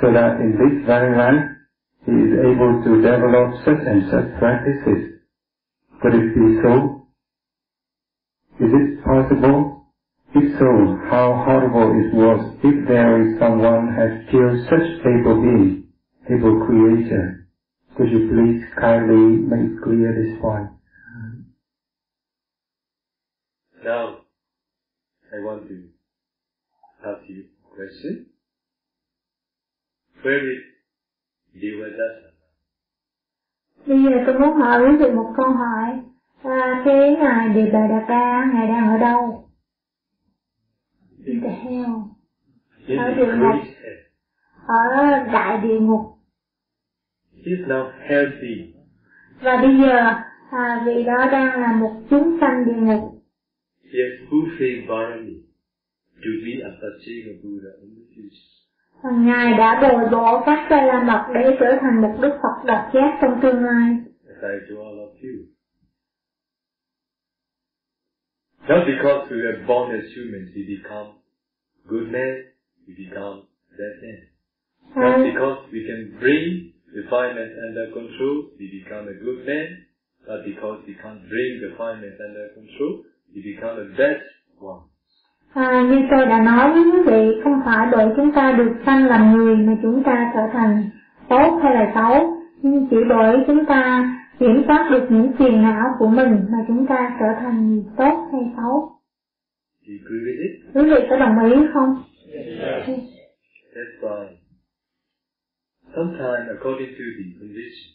so 0.00 0.12
that 0.12 0.40
in 0.40 0.52
this 0.60 0.86
very 0.86 1.16
life 1.16 1.46
he 2.06 2.12
is 2.12 2.32
able 2.40 2.82
to 2.84 3.02
develop 3.02 3.54
such 3.64 3.82
and 3.86 4.04
such 4.10 4.38
practices. 4.40 5.20
Could 6.02 6.14
it 6.14 6.34
be 6.34 6.60
so? 6.62 7.06
Is 8.60 8.72
it 8.72 9.04
possible? 9.04 9.86
If 10.34 10.58
so, 10.58 10.70
how 11.10 11.44
horrible 11.46 11.90
it 11.96 12.14
was 12.14 12.56
if 12.64 12.88
there 12.88 13.22
is 13.22 13.38
someone 13.40 13.94
has 13.94 14.30
killed 14.30 14.60
such 14.68 15.06
able 15.06 15.42
being, 15.42 15.88
able 16.30 16.66
creator, 16.66 17.32
Could 17.96 18.10
you 18.10 18.28
please 18.30 18.62
kindly 18.80 19.38
make 19.42 19.82
clear 19.82 20.14
this 20.14 20.40
point? 20.42 20.70
Now, 23.84 24.23
I 25.34 25.40
want 25.42 25.66
to 25.68 25.76
ask 27.10 27.28
you 27.28 27.42
a 27.42 27.76
question. 27.76 28.26
Where 30.22 30.50
is 30.52 30.62
Devadatta? 31.54 32.30
Bây 33.86 34.02
giờ 34.02 34.10
tôi 34.26 34.38
muốn 34.38 34.52
hỏi 34.56 34.82
quý 34.82 34.96
vị 34.96 35.10
một 35.10 35.34
câu 35.36 35.50
hỏi. 35.50 36.00
À, 36.42 36.82
cái 36.84 37.16
ngài 37.16 37.48
Đa, 38.08 38.50
ngài 38.54 38.68
đang 38.68 38.88
ở 38.88 38.98
đâu? 38.98 39.50
In 41.24 41.40
the 41.40 41.50
hell. 41.50 41.92
In 42.86 42.98
Ở 42.98 43.14
địa 43.14 43.36
ngục. 43.36 43.56
Ở 44.66 45.24
đại 45.32 45.58
địa 45.58 45.80
ngục. 45.80 46.00
He 47.36 47.42
is 47.44 47.66
now 47.68 47.90
healthy. 48.08 48.74
Và 49.40 49.56
bây 49.56 49.76
giờ 49.82 50.14
à, 50.50 50.82
vị 50.86 51.04
đó 51.04 51.28
đang 51.32 51.60
là 51.60 51.72
một 51.72 52.02
chúng 52.10 52.38
sanh 52.40 52.64
địa 52.66 52.80
ngục. 52.80 53.23
He 53.94 54.00
has 54.02 54.28
fulfilled 54.28 54.88
Bharani 54.90 55.38
to 56.24 56.30
be 56.44 56.52
a 56.66 56.70
Sachema 56.82 57.40
Buddha 57.42 57.70
in 57.82 57.90
the 57.94 58.04
future. 58.10 58.50
Ngài 59.26 59.58
đã 59.58 59.80
bồi 59.82 60.10
bổ 60.10 60.42
các 60.46 60.66
sai 60.70 60.86
la 60.86 61.02
mật 61.02 61.22
để 61.34 61.56
trở 61.60 61.78
thành 61.80 62.02
một 62.02 62.18
Đức 62.22 62.34
Phật 62.42 62.64
độc 62.66 62.90
giác 62.94 63.18
trong 63.22 63.40
tương 63.42 63.64
lai. 63.64 63.96
as 64.34 64.42
I 64.42 64.54
do 64.68 64.76
all 64.80 64.98
of 65.06 65.12
you. 65.22 65.46
Not 68.68 68.82
because 68.86 69.30
we 69.30 69.36
were 69.36 69.64
born 69.66 69.94
as 69.98 70.04
humans, 70.16 70.48
we 70.56 70.62
become 70.76 71.08
good 71.86 72.10
men, 72.10 72.34
we 72.88 72.94
become 73.04 73.46
bad 73.78 73.94
men. 74.02 74.20
Not 74.96 75.16
because 75.30 75.58
we 75.72 75.80
can 75.88 76.18
bring 76.20 76.72
refinement 76.94 77.52
under 77.68 77.86
control, 77.92 78.36
we 78.58 78.66
become 78.82 79.06
a 79.08 79.16
good 79.24 79.46
man. 79.46 79.86
Not 80.28 80.40
because 80.44 80.78
we 80.88 80.94
can't 81.02 81.22
bring 81.28 81.50
refinement 81.68 82.16
under 82.28 82.48
control, 82.58 83.04
we 83.34 83.42
become 83.42 83.78
a 83.78 83.84
bad 83.98 84.16
one. 84.60 84.82
à, 85.54 85.82
như 85.90 85.98
tôi 86.10 86.26
đã 86.26 86.42
nói 86.42 86.72
với 86.72 86.82
quý 86.92 87.02
vị, 87.06 87.40
không 87.44 87.60
phải 87.64 87.88
bởi 87.92 88.06
chúng 88.16 88.32
ta 88.32 88.52
được 88.52 88.72
sanh 88.86 89.06
làm 89.06 89.32
người 89.32 89.56
mà 89.56 89.72
chúng 89.82 90.02
ta 90.02 90.32
trở 90.34 90.40
thành 90.52 90.90
tốt 91.28 91.60
hay 91.62 91.74
là 91.74 91.92
xấu, 91.94 92.32
nhưng 92.62 92.86
chỉ 92.90 92.96
bởi 93.08 93.36
chúng 93.46 93.64
ta 93.66 94.10
kiểm 94.38 94.62
soát 94.66 94.88
được 94.90 95.06
những 95.10 95.32
phiền 95.38 95.62
não 95.62 95.84
của 95.98 96.08
mình 96.08 96.46
mà 96.52 96.58
chúng 96.68 96.86
ta 96.86 97.16
trở 97.20 97.26
thành 97.40 97.68
người 97.68 97.84
tốt 97.96 98.28
hay 98.32 98.42
xấu. 98.56 98.90
Do 99.86 99.92
you 99.92 99.98
agree 100.04 100.24
with 100.26 100.40
it? 100.42 100.74
Quý 100.74 100.82
vị 100.90 101.06
có 101.10 101.16
đồng 101.16 101.52
ý 101.52 101.66
không? 101.74 102.02
That's 103.74 103.94
why 104.00 104.26
sometimes 105.94 106.48
according 106.56 106.90
to 106.98 107.04
the 107.18 107.26
condition, 107.40 107.86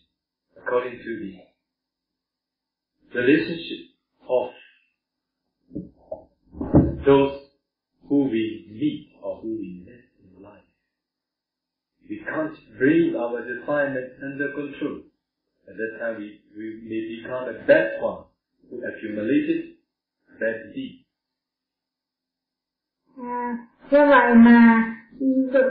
according 0.55 0.96
to 1.05 1.12
the 1.22 1.31
relationship 3.13 3.81
of 4.27 4.58
those 7.06 7.39
who 8.08 8.24
we 8.24 8.68
meet 8.72 9.10
or 9.22 9.38
who 9.41 9.50
we 9.62 9.84
met 9.86 10.03
in 10.24 10.44
life, 10.44 10.70
we 12.10 12.18
can't 12.25 12.56
bring 12.77 13.15
our 13.15 13.41
defilement 13.41 14.10
under 14.24 14.51
control. 14.53 15.01
At 15.68 15.75
that 15.77 16.00
time 16.00 16.15
we, 16.18 16.41
we 16.58 16.82
may 16.89 17.01
become 17.15 17.44
a 17.50 17.65
bad 17.68 18.01
one 18.01 18.24
who 18.70 18.82
accumulated 18.82 19.77
bad 20.39 20.74
deeds. 20.75 21.06
À, 23.18 23.58
do 23.91 24.06
vậy 24.06 24.36
mà 24.36 24.84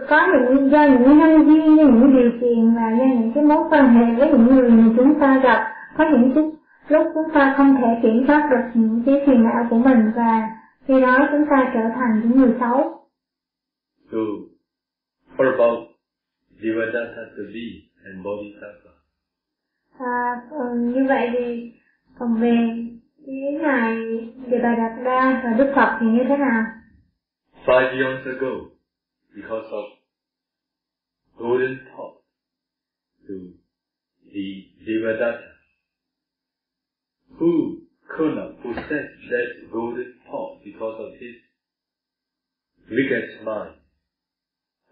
có 0.08 0.26
những 0.32 0.70
do 0.70 0.86
những 0.86 1.18
nhân 1.18 1.46
duyên 1.46 1.76
do 1.76 1.82
những 1.82 2.16
điều 2.16 2.30
kiện 2.40 2.74
và 2.74 2.90
do 2.98 3.04
những 3.04 3.32
cái 3.34 3.44
mối 3.44 3.68
quan 3.70 3.94
hệ 3.94 4.14
với 4.18 4.28
những 4.32 4.46
người 4.46 4.70
mà 4.70 4.84
chúng 4.96 5.20
ta 5.20 5.40
gặp 5.42 5.72
có 5.96 6.04
những 6.12 6.32
cái 6.34 6.44
lúc 6.88 7.06
chúng 7.14 7.30
ta 7.34 7.54
không 7.56 7.76
thể 7.80 8.00
kiểm 8.02 8.24
soát 8.26 8.48
được 8.50 8.70
những 8.74 9.02
cái 9.06 9.14
phiền 9.26 9.44
não 9.44 9.66
của 9.70 9.78
mình 9.78 10.10
và 10.16 10.48
khi 10.88 11.00
đó 11.00 11.28
chúng 11.32 11.44
ta 11.50 11.70
trở 11.74 11.80
thành 11.94 12.20
những 12.20 12.40
người 12.40 12.54
xấu. 12.60 13.08
So, 14.10 14.18
what 15.36 15.52
about 15.52 15.88
Devadatta 16.62 17.22
Devi 17.36 17.88
and 18.04 18.24
Bodhisattva? 18.24 18.90
À, 19.98 20.42
ừ, 20.50 20.78
như 20.94 21.04
vậy 21.08 21.30
thì 21.32 21.72
còn 22.18 22.40
về 22.40 22.56
cái 23.26 23.58
ngài 23.60 23.96
Đa 25.04 25.40
và 25.44 25.52
Đức 25.58 25.72
Phật 25.76 25.98
thì 26.00 26.06
như 26.06 26.24
thế 26.28 26.36
nào? 26.36 26.64
Five 27.66 27.92
years 27.92 28.26
ago, 28.26 28.50
because 29.34 29.68
of 29.70 29.84
golden 31.36 31.78
thought 31.86 32.14
to 33.28 33.34
the 34.32 34.48
Devadatta, 34.86 35.48
who 37.38 37.87
could 38.16 38.36
not 38.36 38.62
possess 38.62 39.06
that 39.30 39.48
golden 39.72 40.14
pot 40.30 40.58
because 40.64 40.96
of 41.00 41.12
his 41.20 41.36
wicked 42.90 43.44
mind. 43.44 43.74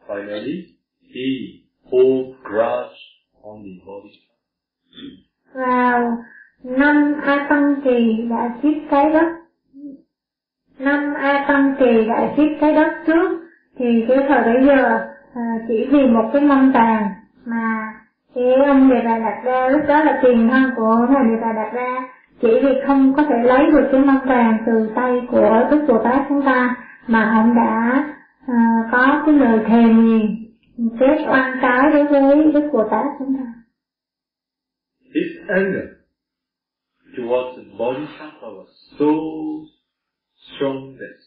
Finally, 0.06 0.76
he 1.00 1.64
hold 1.90 2.36
grudge 2.42 2.98
on 3.42 3.62
the 3.62 3.80
body. 3.86 4.22
vào 5.54 6.24
năm 6.64 7.14
A 7.22 7.46
Tăng 7.48 7.74
Kỳ 7.84 8.26
đã 8.30 8.58
giết 8.62 8.78
cái 8.90 9.10
đất 9.10 9.26
năm 10.78 11.14
A 11.14 11.44
Tăng 11.48 11.74
Kỳ 11.78 12.04
đã 12.08 12.34
giết 12.36 12.56
cái 12.60 12.72
đất 12.74 12.92
trước 13.06 13.40
thì 13.78 14.04
cái 14.08 14.18
thời 14.28 14.42
bấy 14.44 14.66
giờ 14.66 14.98
à, 15.34 15.42
chỉ 15.68 15.88
vì 15.90 16.06
một 16.06 16.30
cái 16.32 16.42
mâm 16.42 16.72
tàn 16.74 17.08
mà 17.44 17.92
cái 18.34 18.54
ông 18.66 18.90
Đề 18.90 19.02
Bà 19.04 19.18
Đạt 19.18 19.44
Đa 19.44 19.68
lúc 19.68 19.80
đó 19.88 20.04
là 20.04 20.20
tiền 20.22 20.48
thân 20.50 20.62
của 20.76 21.06
ngài 21.10 21.24
Đề 21.24 21.36
Bà 21.42 21.52
Đạt 21.52 21.74
Đa 21.74 22.08
chỉ 22.40 22.48
vì 22.62 22.80
không 22.86 23.14
có 23.16 23.22
thể 23.22 23.36
lấy 23.44 23.70
được 23.72 23.88
cái 23.92 24.00
mâm 24.00 24.18
vàng 24.26 24.58
từ 24.66 24.90
tay 24.94 25.20
của 25.30 25.68
Đức 25.70 25.84
Bồ 25.88 26.04
Tát 26.04 26.26
chúng 26.28 26.42
ta 26.44 26.76
mà 27.06 27.30
ông 27.36 27.54
đã 27.56 28.04
uh, 28.44 28.92
có 28.92 29.22
cái 29.26 29.34
lời 29.34 29.58
thề 29.68 29.82
nguyền 29.82 30.46
kết 31.00 31.18
oan 31.28 31.58
trái 31.62 31.90
đối 31.92 32.04
với 32.04 32.52
Đức 32.52 32.70
Bồ 32.72 32.88
Tát 32.90 33.06
chúng 33.18 33.36
ta? 33.36 33.52
His 35.14 35.48
anger 35.48 35.96
towards 37.16 37.56
the 37.56 37.64
Bodhisattva 37.78 38.48
was 38.58 38.68
so 38.98 39.12
strong 40.36 40.96
that 40.98 41.18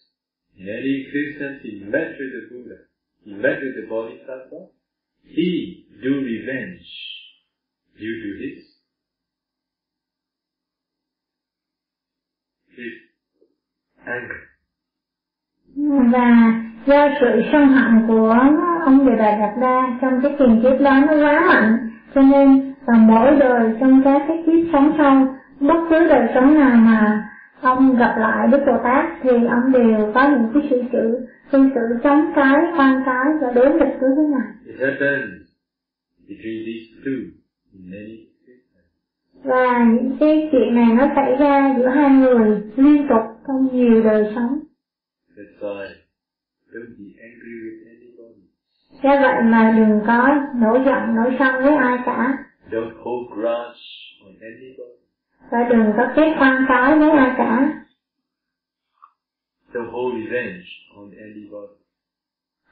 many 0.56 1.06
Christians 1.12 1.62
he 1.64 1.86
met 1.86 2.14
with 2.20 2.32
the 2.36 2.44
Buddha, 2.52 2.78
he 3.26 3.34
met 3.34 3.58
with 3.62 3.76
the 3.76 3.88
Bodhisattva, 3.90 4.70
he 5.24 5.86
do 6.02 6.10
revenge 6.10 6.86
due 7.98 8.16
to 8.24 8.30
his 8.40 8.70
his 12.68 12.69
anger 12.69 12.69
và 16.14 16.54
do 16.86 17.10
sự 17.22 17.42
sân 17.52 17.68
hận 17.68 18.08
của 18.08 18.36
ông 18.86 19.06
Đề 19.06 19.16
Bà 19.16 19.38
Đạt 19.38 19.58
Đa 19.62 19.98
trong 20.02 20.20
cái 20.24 20.36
tiền 20.40 20.60
kiếp 20.64 20.82
đó 20.82 21.00
nó 21.08 21.14
quá 21.26 21.46
mạnh 21.48 21.78
cho 22.16 22.22
nên 22.22 22.74
vào 22.86 22.98
mỗi 22.98 23.36
đời 23.40 23.74
trong 23.80 24.02
các 24.04 24.22
cái 24.28 24.44
kiếp 24.46 24.70
sống 24.74 24.96
sau 24.98 25.36
bất 25.60 25.80
cứ 25.90 26.08
đời 26.08 26.28
sống 26.34 26.56
nào 26.56 26.78
mà 26.78 27.30
ông 27.62 27.98
gặp 27.98 28.16
lại 28.18 28.48
Đức 28.52 28.60
Bồ 28.68 28.78
Tát 28.84 29.06
thì 29.22 29.30
ông 29.50 29.72
đều 29.72 30.12
có 30.16 30.30
những 30.30 30.52
cái 30.54 30.64
sự 30.70 30.84
sự 30.92 31.28
sự 31.52 31.60
sự 31.76 31.82
chống 32.04 32.32
cái, 32.36 32.64
oan 32.78 33.04
cái 33.06 33.26
và 33.42 33.52
đối 33.52 33.74
nghịch 33.74 34.02
đối 34.02 34.16
với 34.16 34.26
này. 34.28 34.48
It 34.66 34.76
happens 34.80 35.50
between 36.28 36.66
these 36.66 36.86
two 37.06 37.18
in 37.74 37.92
many 37.92 38.29
và 39.44 39.86
những 39.94 40.18
cái 40.20 40.50
chuyện 40.52 40.76
này 40.76 40.86
nó 40.98 41.08
xảy 41.16 41.36
ra 41.40 41.76
giữa 41.78 41.88
hai 41.88 42.10
người 42.10 42.62
liên 42.76 43.08
tục 43.10 43.22
trong 43.48 43.70
nhiều 43.74 44.04
đời 44.04 44.32
sống 44.36 44.60
That's 45.36 45.60
why 45.60 45.88
don't 46.74 46.96
be 46.98 47.06
angry 47.22 47.56
with 47.64 47.88
anybody. 47.90 48.42
do 49.04 49.22
vậy 49.22 49.44
mà 49.44 49.74
đừng 49.78 50.02
có 50.08 50.36
nổi 50.56 50.80
giận 50.86 51.16
nổi 51.16 51.36
sân 51.40 51.64
với 51.64 51.76
ai 51.76 51.98
cả 52.06 52.38
Don't 52.72 52.94
hold 53.04 53.30
grudge 53.34 53.82
on 54.26 54.34
anybody. 54.42 55.00
và 55.52 55.70
đừng 55.70 55.94
có 55.98 56.14
kết 56.16 56.36
oan 56.42 56.66
trái 56.70 57.00
với 57.00 57.10
ai 57.10 57.34
cả 57.38 57.74
Don't 59.74 59.92
hold 59.92 60.16
revenge 60.24 60.64
on 60.96 61.12
anybody. 61.12 61.74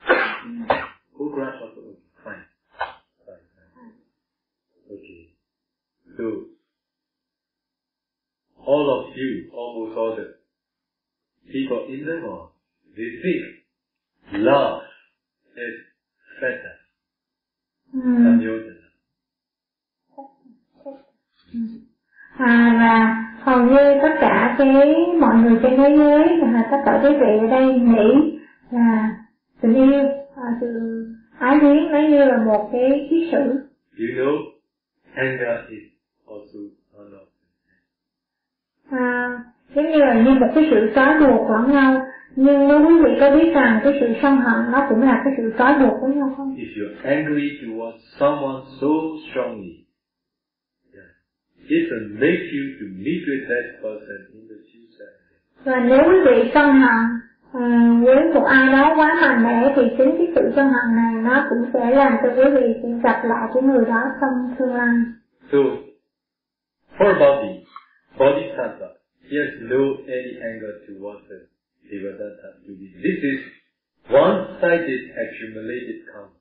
hold 1.17 1.33
grudge 1.35 1.59
also 1.61 1.81
okay. 1.81 1.97
Fine. 2.25 2.43
Fine, 3.25 3.43
fine. 3.55 3.91
Okay. 4.89 5.27
So 6.17 6.23
all 8.67 8.85
of 8.97 9.03
you, 9.19 9.29
almost 9.61 9.97
all 9.97 10.15
the 10.17 10.25
people 11.53 11.81
in 11.93 12.05
the 12.05 12.15
world, 12.23 12.49
they 12.95 13.09
think 13.23 13.41
love 14.33 14.81
is 15.55 15.75
better 16.41 16.73
Ừm. 17.93 18.23
than 18.23 18.41
yours. 18.41 18.63
à, 22.37 22.75
và 22.79 23.23
hầu 23.43 23.65
như 23.65 23.99
tất 24.01 24.17
cả 24.21 24.55
cái 24.57 24.67
mọi 25.19 25.35
người 25.35 25.59
trên 25.63 25.77
thế 25.77 25.95
giới 25.97 26.27
và 26.41 26.63
tất 26.71 26.77
cả 26.85 27.01
quý 27.03 27.09
vị 27.19 27.37
ở 27.39 27.47
đây 27.47 27.79
nghĩ 27.79 28.37
là 28.71 29.15
tình 29.61 29.73
yêu 29.73 30.03
à, 30.35 30.47
sự 30.61 30.67
ái 31.39 31.57
luyến 31.61 31.91
nó 31.91 31.99
như 32.09 32.17
là 32.25 32.37
một 32.45 32.69
cái 32.71 33.07
kiết 33.09 33.29
sử 33.31 33.37
You 33.99 34.07
know, 34.15 34.37
anger 35.13 35.69
is 35.69 35.83
also 36.27 36.59
à, 38.91 39.39
giống 39.75 39.91
như 39.91 39.97
là 39.97 40.13
như 40.13 40.31
một 40.31 40.47
cái 40.55 40.67
sự 40.71 40.91
trói 40.95 41.19
buộc 41.19 41.49
lẫn 41.51 41.71
nhau 41.71 42.07
nhưng 42.39 42.67
nếu 42.67 42.79
quý 42.87 42.95
vị 43.03 43.11
có 43.19 43.31
biết 43.35 43.51
rằng 43.53 43.79
cái 43.83 43.97
sự 43.99 44.07
sân 44.21 44.37
hận 44.37 44.71
nó 44.71 44.85
cũng 44.89 45.01
là 45.01 45.21
cái 45.23 45.33
sự 45.37 45.53
trói 45.57 45.73
buộc 45.79 46.01
với 46.01 46.15
nhau 46.15 46.33
không? 46.37 46.55
If 46.55 46.69
you're 46.77 46.95
angry 47.03 47.49
towards 47.61 47.97
someone 48.19 48.61
so 48.81 48.93
strongly, 49.29 49.73
yeah, 50.93 51.09
it 51.69 51.83
will 51.91 52.09
make 52.13 52.43
you 52.53 52.63
to 52.79 52.85
meet 53.05 53.21
with 53.29 53.43
that 53.51 53.65
person 53.83 54.17
in 54.33 54.41
the 54.49 54.59
future. 54.69 55.11
Và 55.63 55.79
nếu 55.89 56.03
quý 56.09 56.17
vị 56.25 56.51
sân 56.53 56.71
hận 56.71 57.05
uh, 57.57 58.05
với 58.05 58.33
một 58.33 58.43
ai 58.43 58.71
đó 58.73 58.93
quá 58.97 59.17
mạnh 59.21 59.43
mẽ 59.43 59.73
thì 59.75 59.81
chính 59.97 60.17
cái 60.17 60.27
sự 60.35 60.51
sân 60.55 60.67
hận 60.69 60.95
này 60.95 61.23
nó 61.23 61.47
cũng 61.49 61.65
sẽ 61.73 61.91
làm 61.91 62.13
cho 62.23 62.29
quý 62.35 62.43
vị 62.55 62.89
gặp 63.03 63.21
lại 63.23 63.49
cái 63.53 63.63
người 63.63 63.85
đó 63.85 64.01
trong 64.21 64.55
tương 64.59 64.75
lai. 64.75 64.95
So, 65.51 65.57
for 66.97 67.13
body, 67.13 67.56
bodhisattva, 68.19 68.87
he 69.29 69.37
has 69.37 69.51
no 69.71 69.81
any 70.07 70.33
anger 70.49 70.71
towards 70.85 71.23
the 71.29 71.37
devadatta 71.89 72.47
to 72.65 72.71
be. 72.79 72.87
This 73.05 73.19
is 73.31 73.39
one-sided 74.09 75.01
accumulated 75.23 75.97
karma. 76.07 76.37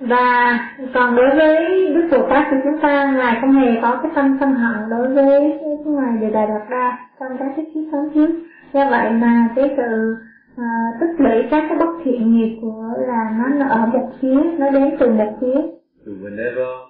Và 0.00 0.58
còn 0.94 1.16
đối 1.16 1.36
với 1.36 1.88
Đức 1.94 2.08
Phật 2.10 2.26
Pháp 2.28 2.48
của 2.50 2.56
chúng 2.64 2.80
ta, 2.82 3.12
Ngài 3.16 3.38
không 3.40 3.52
hề 3.52 3.80
có 3.82 4.00
cái 4.02 4.12
tâm 4.14 4.36
sân 4.40 4.54
hận 4.54 4.90
đối 4.90 5.08
với 5.08 5.58
cái 5.60 5.92
Ngài 5.94 6.20
Đề 6.20 6.30
Đà 6.30 6.46
Đạt 6.46 6.70
Đa 6.70 6.98
trong 7.20 7.38
các 7.38 7.52
cái 7.56 7.64
kiếp 7.74 7.84
sống 7.92 8.10
trước. 8.14 8.30
Do 8.72 8.90
vậy 8.90 9.10
mà 9.10 9.48
cái 9.56 9.64
sự 9.76 10.14
uh, 10.54 11.00
tích 11.00 11.14
lũy 11.18 11.42
các 11.50 11.64
cái 11.68 11.78
bất 11.78 11.92
thiện 12.04 12.36
nghiệp 12.36 12.58
của 12.62 12.84
là 13.08 13.30
nó 13.58 13.66
ở 13.68 13.86
một 13.86 14.12
phía, 14.20 14.40
nó 14.58 14.70
đến 14.70 14.96
từ 15.00 15.10
một 15.10 15.38
phía. 15.40 15.60
So 16.06 16.12
whenever 16.12 16.89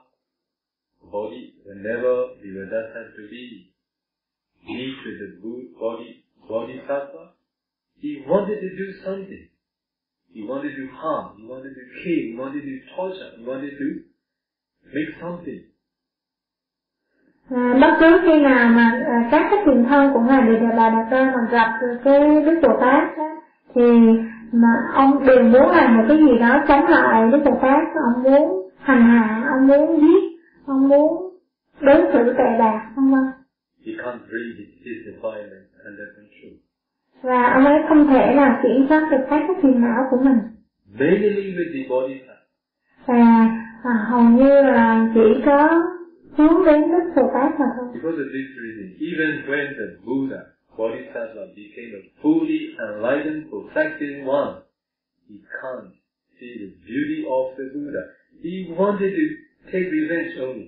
body, 1.12 1.54
whenever 1.64 2.14
devadatta 2.42 3.00
to 3.16 3.22
be 3.30 3.72
meet 4.66 4.96
with 5.04 5.18
the 5.22 5.30
body, 5.80 6.24
bodhisattva, 6.48 7.32
he 8.00 8.22
wanted 8.26 8.60
to 8.60 8.70
do 8.76 8.86
something. 9.04 9.48
He 10.32 10.42
wanted 10.42 10.76
to 10.76 10.86
harm, 10.94 11.36
he 11.38 11.44
wanted 11.46 11.74
to 11.74 11.84
kill, 12.02 12.22
he 12.30 12.36
wanted 12.38 12.62
to 12.62 12.76
torture, 12.96 13.30
he 13.36 13.44
wanted 13.44 13.72
to 13.78 13.88
make 14.94 15.12
something. 15.20 15.60
À, 17.50 17.78
bất 17.80 17.96
cứ 18.00 18.18
khi 18.22 18.40
nào 18.40 18.68
mà 18.68 19.02
à, 19.06 19.28
các 19.30 19.48
cái 19.50 19.60
truyền 19.64 19.84
thân 19.84 20.12
của 20.12 20.20
ngài 20.20 20.42
Đề 20.42 20.66
Bà 20.76 20.90
Đạt 20.90 21.10
Đa 21.10 21.32
mà 21.34 21.48
gặp 21.50 21.78
cái 22.04 22.20
Đức 22.44 22.60
Bồ 22.62 22.80
Tát 22.80 23.02
thì 23.74 23.82
mà 24.52 24.68
ông 24.94 25.26
đều 25.26 25.42
muốn 25.42 25.70
làm 25.70 25.96
một 25.96 26.04
cái 26.08 26.18
gì 26.18 26.38
đó 26.40 26.64
chống 26.68 26.86
lại 26.88 27.30
Đức 27.32 27.38
Bồ 27.44 27.58
Tát, 27.62 27.82
ông 28.14 28.22
muốn 28.22 28.70
hành 28.78 29.02
hạ, 29.02 29.48
ông 29.52 29.66
muốn 29.66 30.00
giết, 30.00 30.29
ông 30.70 30.88
muốn 30.88 31.36
đối 31.80 32.00
xử 32.12 32.32
tệ 32.38 32.58
bạc, 32.58 32.92
vân 32.96 33.10
vân. 33.10 33.24
He 33.86 33.92
can't 33.92 34.18
bring 34.30 34.50
his, 34.58 34.68
his 34.86 34.98
defilement 35.06 35.66
under 35.84 36.08
control. 36.16 36.52
Và 37.22 37.52
ông 37.52 37.64
ấy 37.64 37.78
không 37.88 38.06
thể 38.06 38.34
nào 38.34 38.60
kiểm 38.62 38.86
soát 38.88 39.08
được 39.10 39.24
các 39.30 39.42
cái 39.46 39.56
phiền 39.62 39.80
não 39.80 40.06
của 40.10 40.16
mình. 40.24 40.38
Mainly 40.98 41.54
with 41.56 41.70
the 41.74 41.88
bodhisattva. 41.88 42.36
Và 43.06 43.48
à, 43.82 44.06
hầu 44.10 44.22
như 44.22 44.48
là 44.48 45.10
chỉ 45.14 45.42
có 45.46 45.82
hướng 46.36 46.64
đến 46.66 46.80
Đức 46.92 47.12
Bồ 47.16 47.30
Tát 47.34 47.60
mà 47.60 47.66
thôi. 47.76 47.88
Because 47.94 48.18
of 48.22 48.28
this 48.36 48.48
reason, 48.62 48.86
even 49.10 49.30
when 49.50 49.66
the 49.80 49.86
Buddha, 50.06 50.40
Bodhisattva, 50.78 51.44
became 51.56 51.90
a 52.00 52.02
fully 52.22 52.60
enlightened, 52.88 53.42
perfected 53.52 54.12
one, 54.26 54.52
he 55.28 55.36
can't 55.60 55.90
see 56.40 56.52
the 56.62 56.70
beauty 56.88 57.18
of 57.38 57.44
the 57.58 57.64
Buddha. 57.74 58.02
He 58.44 58.54
wanted 58.78 59.12
to 59.18 59.24
take 59.66 59.90
revenge 59.92 60.40
only. 60.40 60.66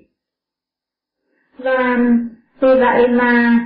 Và 1.59 1.99
vì 2.61 2.81
vậy 2.81 3.09
mà 3.09 3.59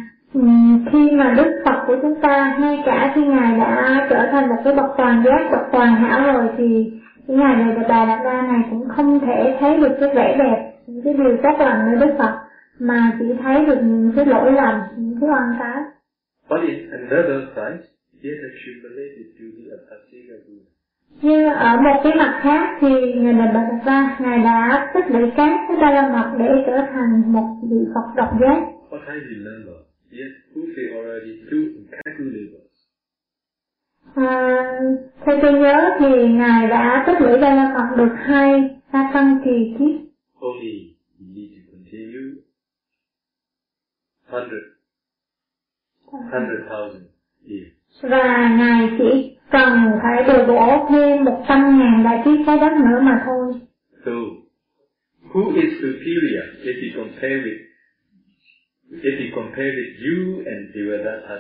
khi 0.93 1.11
mà 1.13 1.35
Đức 1.37 1.63
Phật 1.65 1.85
của 1.87 1.97
chúng 2.03 2.21
ta 2.21 2.57
ngay 2.61 2.83
cả 2.87 3.13
khi 3.15 3.25
Ngài 3.25 3.59
đã 3.59 4.07
trở 4.11 4.29
thành 4.33 4.49
một 4.49 4.57
cái 4.65 4.75
bậc 4.75 4.91
toàn 4.97 5.23
giác, 5.25 5.49
bậc 5.53 5.67
toàn 5.73 5.95
hảo 5.95 6.33
rồi 6.33 6.49
thì 6.59 6.93
cái 7.29 7.37
Ngài 7.37 7.57
này 7.57 7.77
Bà 7.89 8.07
Đạt 8.07 8.25
Đa 8.25 8.43
này 8.43 8.61
cũng 8.71 8.89
không 8.89 9.21
thể 9.21 9.57
thấy 9.61 9.77
được 9.77 9.97
cái 10.01 10.09
vẻ 10.15 10.37
đẹp, 10.39 10.73
những 10.87 11.05
cái 11.05 11.15
điều 11.15 11.37
tốt 11.43 11.57
lành 11.59 11.87
nơi 11.87 12.07
Đức 12.07 12.15
Phật 12.19 12.39
mà 12.79 13.13
chỉ 13.19 13.25
thấy 13.43 13.67
được 13.67 13.79
những 13.83 14.13
cái 14.17 14.27
lỗi 14.27 14.53
lầm, 14.53 14.81
những 14.97 15.19
cái 15.21 15.31
oan 15.31 15.57
trái. 15.59 15.83
But 16.51 16.61
in 16.69 16.91
another 16.91 17.41
side, 17.55 17.83
he 18.23 18.31
has 18.31 18.41
accumulated 18.51 19.27
to 19.39 19.45
be 19.57 19.65
a 19.77 19.79
Pasega 19.89 20.37
Buddha. 20.47 20.76
Nhưng 21.23 21.45
ở 21.45 21.77
một 21.77 22.01
cái 22.05 22.13
mặt 22.17 22.41
khác 22.43 22.79
thì 22.81 22.89
Ngài 23.15 23.33
Đề 23.33 23.41
Bà 23.55 23.63
Đạt 23.71 23.87
Đa, 23.87 24.17
Ngài 24.21 24.39
đã 24.39 24.91
tích 24.95 25.05
lũy 25.09 25.31
các 25.37 25.51
cái 25.69 25.77
ba 25.81 25.91
la 25.91 26.09
mật 26.13 26.37
để 26.39 26.49
trở 26.67 26.77
thành 26.93 27.33
một 27.33 27.57
vị 27.71 27.77
Phật 27.95 28.07
độc 28.17 28.31
giác. 28.41 28.59
What 28.91 29.01
I 29.15 29.21
remember, 29.31 29.75
he 30.13 30.19
has 30.23 30.33
already 30.97 31.33
two 31.51 31.63
incalculables. 31.79 32.67
À, 34.15 34.81
theo 35.25 35.39
tôi 35.43 35.53
nhớ 35.53 35.91
thì 35.99 36.29
Ngài 36.29 36.67
đã 36.69 37.05
tích 37.07 37.21
lũy 37.21 37.41
ba 37.41 37.55
la 37.55 37.75
mật 37.75 37.97
được 37.97 38.15
hai 38.17 38.53
sa 38.93 39.11
tăng 39.15 39.39
kỳ 39.45 39.75
kiếp. 39.79 40.01
Only 40.41 40.97
he 41.19 41.27
need 41.35 41.51
to 41.57 41.73
continue 41.73 42.43
hundred, 44.31 44.65
hundred 46.33 46.69
thousand 46.69 47.05
years. 47.49 47.76
Và 48.03 48.49
Ngài 48.59 48.89
chỉ 48.99 49.37
cần 49.51 49.91
phải 50.03 50.25
bồi 50.29 50.47
bổ 50.47 50.87
thêm 50.91 51.25
một 51.25 51.45
trăm 51.49 51.79
ngàn 51.79 52.03
đại 52.05 52.23
kiếp 52.25 52.47
trái 52.47 52.59
đất 52.59 52.73
nữa 52.73 53.01
mà 53.03 53.23
thôi. 53.27 53.55
So, 54.05 54.13
who 55.33 55.55
is 55.55 55.73
superior 55.81 56.45
if 56.65 56.75
you 56.83 57.03
compare 57.03 57.37
with 57.37 57.59
if 58.91 59.19
you 59.21 59.43
compare 59.43 59.71
with 59.79 59.93
you 60.07 60.43
and 60.47 60.75
Devadatta? 60.75 61.37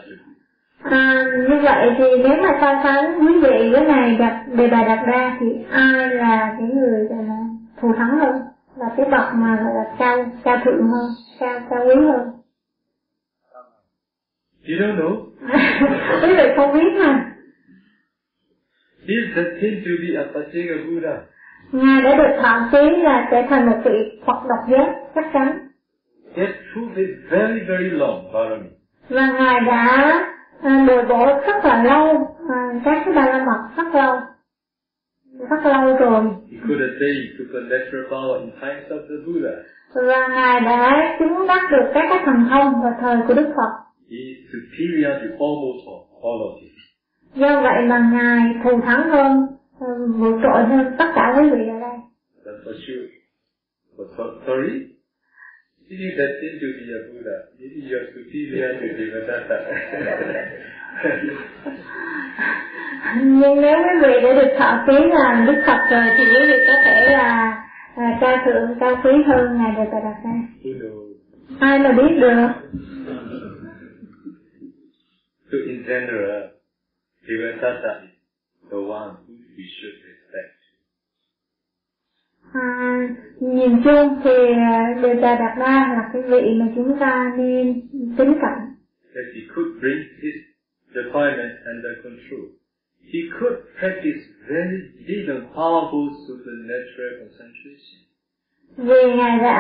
À, 0.83 1.25
như 1.49 1.61
vậy 1.63 1.91
thì 1.99 2.05
nếu 2.23 2.43
mà 2.43 2.59
so 2.61 2.81
sánh 2.85 3.27
quý 3.27 3.35
vị 3.43 3.71
với 3.73 3.87
Ngài 3.87 4.17
đặt 4.19 4.45
đề 4.57 4.69
bà 4.69 4.85
đặt 4.85 5.05
ra 5.07 5.37
thì 5.41 5.47
ai 5.71 6.15
là 6.15 6.57
cái 6.59 6.69
người 6.75 7.07
là 7.11 7.39
thù 7.81 7.93
thắng 7.97 8.19
hơn? 8.19 8.37
Là 8.77 8.87
cái 8.97 9.07
bậc 9.11 9.35
mà 9.35 9.57
gọi 9.57 9.75
là 9.75 9.85
cao, 9.99 10.27
cao 10.45 10.61
thượng 10.65 10.89
hơn, 10.89 11.11
cao, 11.41 11.61
cao 11.71 11.85
quý 11.87 11.95
hơn. 11.95 12.36
You 14.69 14.77
don't 14.79 14.97
know. 14.97 15.15
quý 16.23 16.35
vị 16.37 16.45
không 16.57 16.73
biết 16.73 16.93
mà. 16.99 17.33
He 19.09 19.15
is 19.15 19.37
destined 19.37 19.85
to 19.85 19.93
be 20.03 20.09
a 20.23 20.25
Pasega 20.35 20.75
Buddha. 20.87 21.17
Ngài 21.73 22.03
đã 22.03 22.17
được 22.17 22.43
thọ 22.43 22.69
ký 22.73 23.03
là 23.03 23.29
sẽ 23.31 23.47
thành 23.51 23.67
một 23.67 23.79
vị 23.85 24.21
Phật 24.27 24.43
độc 24.49 24.59
giác 24.71 24.95
chắc 25.15 25.25
chắn. 25.33 25.59
Has 26.37 26.49
proved 26.73 26.97
it 26.97 27.09
very, 27.31 27.61
very 27.69 27.91
long, 27.91 28.25
Parami. 28.33 28.69
Và 29.09 29.27
Ngài 29.39 29.61
đã 29.61 30.13
à, 30.63 30.85
bồi 30.89 31.03
bổ 31.03 31.27
rất 31.47 31.65
là 31.65 31.85
lâu, 31.85 32.37
à, 32.51 32.81
các 32.85 33.03
cái 33.05 33.15
ba 33.15 33.27
la 33.27 33.45
mật 33.45 33.69
rất 33.77 33.95
lâu. 33.95 34.21
Rất 35.51 35.65
lâu 35.65 35.97
rồi. 35.97 36.23
He 36.53 36.59
could 36.69 36.81
have 36.81 36.93
attained 36.95 37.27
supernatural 37.39 38.05
power 38.11 38.41
in 38.41 38.51
times 38.61 38.91
of 38.91 39.01
the 39.09 39.17
Buddha. 39.27 39.55
Và 39.95 40.29
Ngài 40.29 40.61
đã 40.61 41.17
chứng 41.19 41.47
đắc 41.49 41.63
được 41.71 41.91
các 41.95 42.07
cái 42.09 42.19
thần 42.25 42.47
thông 42.51 42.83
vào 42.83 42.95
thời 43.01 43.17
của 43.29 43.35
Đức 43.35 43.53
Phật. 43.57 43.86
Is 44.09 44.37
superior 44.53 45.19
to 45.21 45.29
almost 45.45 45.83
all, 46.23 46.41
of 46.47 46.53
you. 46.63 46.71
Do 47.35 47.63
vậy 47.63 47.83
mà 47.89 48.11
Ngài 48.13 48.55
thù 48.65 48.81
thắng 48.81 49.11
hơn, 49.11 49.47
à, 49.81 49.87
vượt 50.19 50.41
trội 50.43 50.65
hơn 50.65 50.95
tất 50.99 51.05
cả 51.15 51.35
quý 51.37 51.51
vị 51.51 51.69
ở 51.69 51.81
đây. 51.81 51.97
That's 52.45 52.63
for 52.65 52.75
sure. 52.87 53.07
But 53.99 54.07
so, 54.17 54.25
sorry? 54.47 54.97
If 55.89 55.97
you 56.03 56.11
destined 56.21 56.61
to 56.63 56.69
be 56.79 56.87
a 56.99 57.01
Buddha, 57.09 57.37
maybe 57.59 57.79
you 57.87 57.95
are 57.99 58.09
superior 58.15 58.71
to 58.81 58.87
Devadatta. 58.99 59.59
Nhưng 63.25 63.61
nếu 63.61 63.79
quý 63.79 63.95
vị 64.03 64.21
đã 64.23 64.33
được 64.43 64.51
thọ 64.59 64.85
ký 64.87 64.99
là 65.11 65.45
Đức 65.47 65.63
Phật 65.67 65.81
rồi 65.91 66.05
thì 66.17 66.25
quý 66.25 66.41
vị 66.49 66.65
có 66.67 66.73
thể 66.85 67.11
là 67.11 67.63
à, 67.97 68.19
cao 68.21 68.37
thượng, 68.45 68.77
cao 68.81 69.01
quý 69.05 69.11
hơn 69.27 69.59
Ngài 69.59 69.73
Đề 69.77 69.91
Bà 69.93 70.01
Đạt? 70.05 70.17
Ai 71.61 71.79
mà 71.79 71.93
biết 71.93 72.21
được. 72.21 72.49
So 75.51 75.57
in 75.59 75.85
general, 75.87 76.51
Devadatta 77.23 78.05
is 78.05 78.11
the 78.71 78.81
one 78.81 79.17
who 79.27 79.35
we 79.57 79.65
should 79.79 79.97
respect. 80.11 80.57
À, 82.53 83.09
nhìn 83.41 83.83
chung 83.85 84.21
thì 84.25 84.53
à, 84.53 84.95
Đa 85.59 85.95
là 85.97 86.11
cái 86.13 86.23
vị 86.23 86.55
mà 86.59 86.67
chúng 86.75 86.99
ta 87.01 87.35
nên 87.39 87.81
kính 88.19 88.35
cẩn. 88.41 88.59
That 89.15 89.27
he 89.35 89.41
could 89.55 89.81
bring 89.81 89.99
his 90.23 90.35
defilement 90.95 91.55
under 91.75 91.93
control. 92.03 92.47
He 93.13 93.21
could 93.39 93.57
practice 93.81 94.23
very 94.49 94.81
deep 95.09 95.29
and 95.29 95.43
powerful 95.55 96.11
supernatural 96.27 97.13
concentration. 97.21 97.99
Vì 98.77 99.17
Ngài 99.17 99.39
đã 99.39 99.57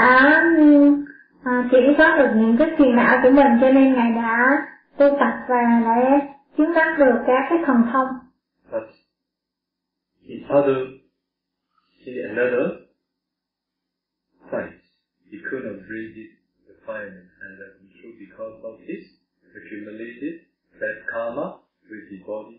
à, 1.45 1.69
kiểm 1.71 1.95
soát 1.99 2.19
được 2.19 2.41
những 2.41 2.57
cái 2.59 2.71
phiền 2.79 2.97
não 2.97 3.21
của 3.23 3.31
mình 3.31 3.53
cho 3.61 3.73
nên 3.73 3.95
Ngài 3.95 4.13
đã 4.13 4.67
tu 4.99 5.07
tập 5.21 5.33
và 5.49 5.63
đã 5.85 6.21
chứng 6.57 6.73
đắc 6.75 6.97
được 6.99 7.15
các 7.27 7.47
cái 7.51 7.59
thần 7.67 7.77
thông. 7.93 8.09
But 8.73 8.83
in 10.23 10.43
other, 10.49 10.77
in 12.05 12.15
another 12.29 12.67
side, 14.51 14.77
bring 15.89 16.15
his 16.15 16.31
refinement 16.69 17.29
under 17.49 17.69
control 17.79 18.13
because 18.19 18.57
of 18.63 18.75
his 18.89 19.05
accumulated 19.55 20.35
bad 20.81 20.97
karma 21.07 21.47
with 21.91 22.05
the 22.11 22.17
body. 22.27 22.57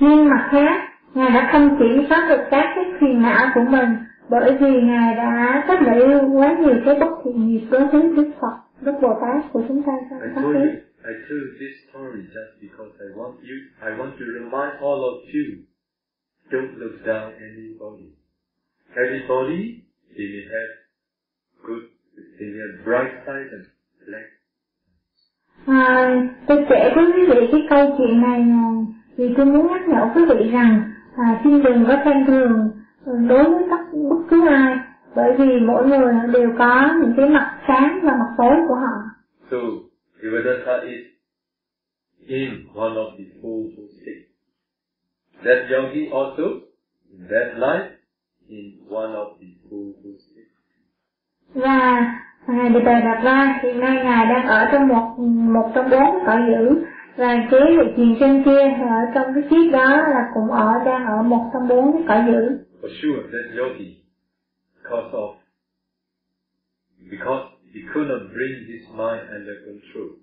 Nhưng 0.00 0.28
mặt 0.28 0.48
khác, 0.50 0.90
Ngài 1.14 1.30
đã 1.30 1.48
không 1.52 1.76
kiểm 1.78 2.06
soát 2.08 2.26
được 2.28 2.44
các 2.50 2.72
cái 2.74 2.84
phiền 3.00 3.22
não 3.22 3.50
của 3.54 3.64
mình 3.70 3.88
bởi 4.28 4.56
vì 4.60 4.82
Ngài 4.82 5.14
đã 5.14 5.64
tích 5.68 5.80
lũy 5.80 6.30
quá 6.34 6.56
nhiều 6.60 6.74
cái 6.84 6.94
bất 7.00 7.10
thiện 7.24 7.46
nghiệp 7.46 7.66
đối 7.70 7.86
với 7.86 8.02
Đức 8.16 8.30
Phật, 8.40 8.56
Đức 8.80 8.92
Bồ 9.02 9.18
Tát 9.20 9.52
của 9.52 9.62
chúng 9.68 9.82
ta 9.82 9.92
trong 10.10 10.54
I 10.54 10.70
I 11.04 11.12
told 11.28 11.42
you 11.42 11.52
this 11.58 11.74
story 11.88 12.22
just 12.36 12.52
because 12.60 12.92
I 13.00 13.08
want 13.18 13.36
you, 13.42 13.56
I 13.80 13.90
want 13.98 14.18
to 14.18 14.24
remind 14.24 14.72
all 14.82 15.00
of 15.10 15.16
you, 15.34 15.46
don't 16.52 16.78
look 16.78 17.04
down 17.06 17.32
anybody. 17.50 18.08
Everybody, 18.96 19.84
they 20.16 20.26
may 20.34 20.44
have 20.54 20.72
good, 21.66 21.84
they 22.38 22.46
may 22.52 22.60
have 22.66 22.84
bright 22.84 23.12
side 23.26 23.48
and 23.56 23.64
black. 24.06 24.28
À, 25.66 26.28
tôi 26.46 26.66
kể 26.68 26.92
với 26.94 27.04
quý 27.14 27.26
vị 27.26 27.48
cái 27.52 27.66
câu 27.70 27.94
chuyện 27.98 28.20
này 28.20 28.44
vì 29.16 29.34
tôi 29.36 29.46
muốn 29.46 29.66
nhắc 29.66 29.88
nhở 29.88 30.10
quý 30.14 30.22
vị 30.28 30.50
rằng 30.52 30.82
à, 31.16 31.40
xin 31.44 31.62
đừng 31.62 31.84
có 31.88 31.96
xem 32.04 32.26
thường 32.26 32.70
ừ, 33.04 33.12
đối 33.28 33.44
với 33.44 33.62
tất 33.70 33.98
bất 34.10 34.22
cứ 34.30 34.46
ai 34.48 34.78
bởi 35.14 35.32
vì 35.38 35.60
mỗi 35.60 35.86
người 35.88 36.14
đều 36.32 36.50
có 36.58 36.98
những 37.00 37.14
cái 37.16 37.28
mặt 37.28 37.58
sáng 37.68 38.00
và 38.02 38.12
mặt 38.12 38.34
tối 38.38 38.54
của 38.68 38.74
họ 38.74 38.96
So, 39.50 39.56
Devadatta 40.22 40.84
is 40.84 41.06
in 42.28 42.68
one 42.74 42.96
of 42.96 43.16
the 43.16 43.26
four 43.40 43.64
states. 44.00 44.28
That 45.44 45.68
yogi 45.70 46.10
also, 46.12 46.62
in 47.12 47.26
that 47.28 47.58
life, 47.58 47.92
in 48.48 48.80
one 48.88 49.12
of 49.14 49.38
the 49.40 49.56
four 49.68 49.94
states. 50.02 50.50
và 51.54 52.14
ngài 52.48 52.70
Tề 52.84 53.00
Đạt 53.04 53.24
La 53.24 53.60
hiện 53.62 53.80
nay 53.80 54.04
ngài 54.04 54.26
đang 54.26 54.46
ở 54.46 54.68
trong 54.72 54.88
một 54.88 55.18
một 55.52 55.72
trong 55.74 55.90
bốn 55.90 56.26
cõi 56.26 56.38
dữ 56.48 56.84
và 57.16 57.48
cái 57.50 57.60
vị 57.78 57.92
thiền 57.96 58.16
sinh 58.20 58.42
kia 58.44 58.60
ở 58.90 59.00
trong 59.14 59.34
cái 59.34 59.44
chiếc 59.50 59.70
đó 59.72 59.96
là 59.96 60.30
cũng 60.34 60.50
ở 60.50 60.72
đang 60.84 61.06
ở 61.06 61.22
một 61.22 61.50
trong 61.52 61.68
bốn 61.68 61.92
cái 61.92 62.02
cõi 62.08 62.32
dữ 62.32 62.64
For 62.82 62.88
sure, 63.02 63.22
that 63.32 63.58
yogi, 63.58 63.96
because 64.82 65.12
of, 65.12 65.34
because 67.10 67.59
he 67.72 67.82
could 67.92 68.08
not 68.08 68.32
bring 68.32 68.66
his 68.66 68.88
mind 68.94 69.28
under 69.30 69.56
control. 69.64 70.18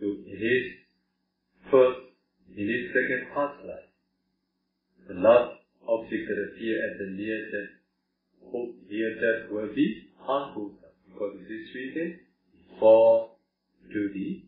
So 0.00 0.06
in 0.06 0.36
his 0.36 0.62
first, 1.70 2.00
in 2.56 2.66
his 2.66 2.90
second 2.90 3.30
past 3.34 3.64
life, 3.64 3.90
the 5.08 5.14
last 5.14 5.60
object 5.86 6.24
that 6.28 6.38
appeared 6.50 6.80
at 6.90 6.98
the 6.98 7.08
near 7.16 7.38
death, 7.50 7.72
hope 8.52 8.74
near 8.88 9.14
death 9.14 9.50
will 9.50 9.74
be 9.74 10.10
unwholesome, 10.20 10.96
because 11.08 11.34
it 11.40 11.52
is 11.52 11.68
written, 11.74 12.20
fall 12.78 13.38
to 13.92 14.10
the 14.14 14.42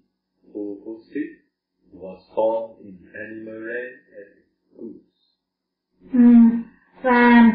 four 0.52 0.76
state, 1.10 1.42
was 1.92 2.22
formed 2.34 2.80
in 2.80 2.98
animal 3.14 3.60
realm 3.60 3.94
as 4.18 4.28
goods. 4.78 5.12
Ừ. 6.12 6.18
Hmm. 6.18 6.62
Và 7.02 7.52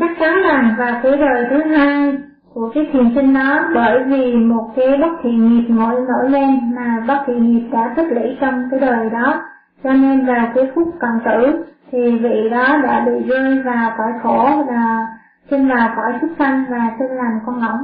chắc 0.00 0.16
chắn 0.20 0.42
rằng 0.42 0.74
vào 0.78 1.00
cái 1.02 1.12
đời 1.16 1.44
thứ 1.50 1.70
hai 1.70 2.12
của 2.54 2.70
cái 2.74 2.86
thiền 2.92 3.14
sinh 3.14 3.34
đó 3.34 3.70
bởi 3.74 4.04
vì 4.04 4.34
một 4.34 4.72
cái 4.76 4.86
bất 5.00 5.12
thiện 5.22 5.48
nghiệp 5.48 5.68
nổi 5.68 5.94
nổi 6.08 6.30
lên 6.30 6.74
mà 6.74 7.04
bất 7.08 7.18
thiện 7.26 7.52
nghiệp 7.52 7.68
đã 7.72 7.94
tích 7.96 8.06
lũy 8.10 8.36
trong 8.40 8.68
cái 8.70 8.80
đời 8.80 9.10
đó. 9.10 9.42
Cho 9.84 9.92
nên 9.92 10.26
vào 10.26 10.52
cái 10.54 10.64
phút 10.74 10.88
cần 11.00 11.10
tử 11.24 11.64
thì 11.92 11.98
vị 12.22 12.48
đó 12.50 12.80
đã 12.82 13.06
bị 13.06 13.28
rơi 13.28 13.58
vào 13.64 13.94
cõi 13.98 14.12
khổ 14.22 14.64
và 14.68 15.06
sinh 15.50 15.68
vào 15.68 15.92
cõi 15.96 16.12
súc 16.20 16.30
sanh 16.38 16.64
và 16.70 16.96
sinh 16.98 17.16
làm 17.16 17.32
con 17.46 17.60
ngỗng 17.60 17.80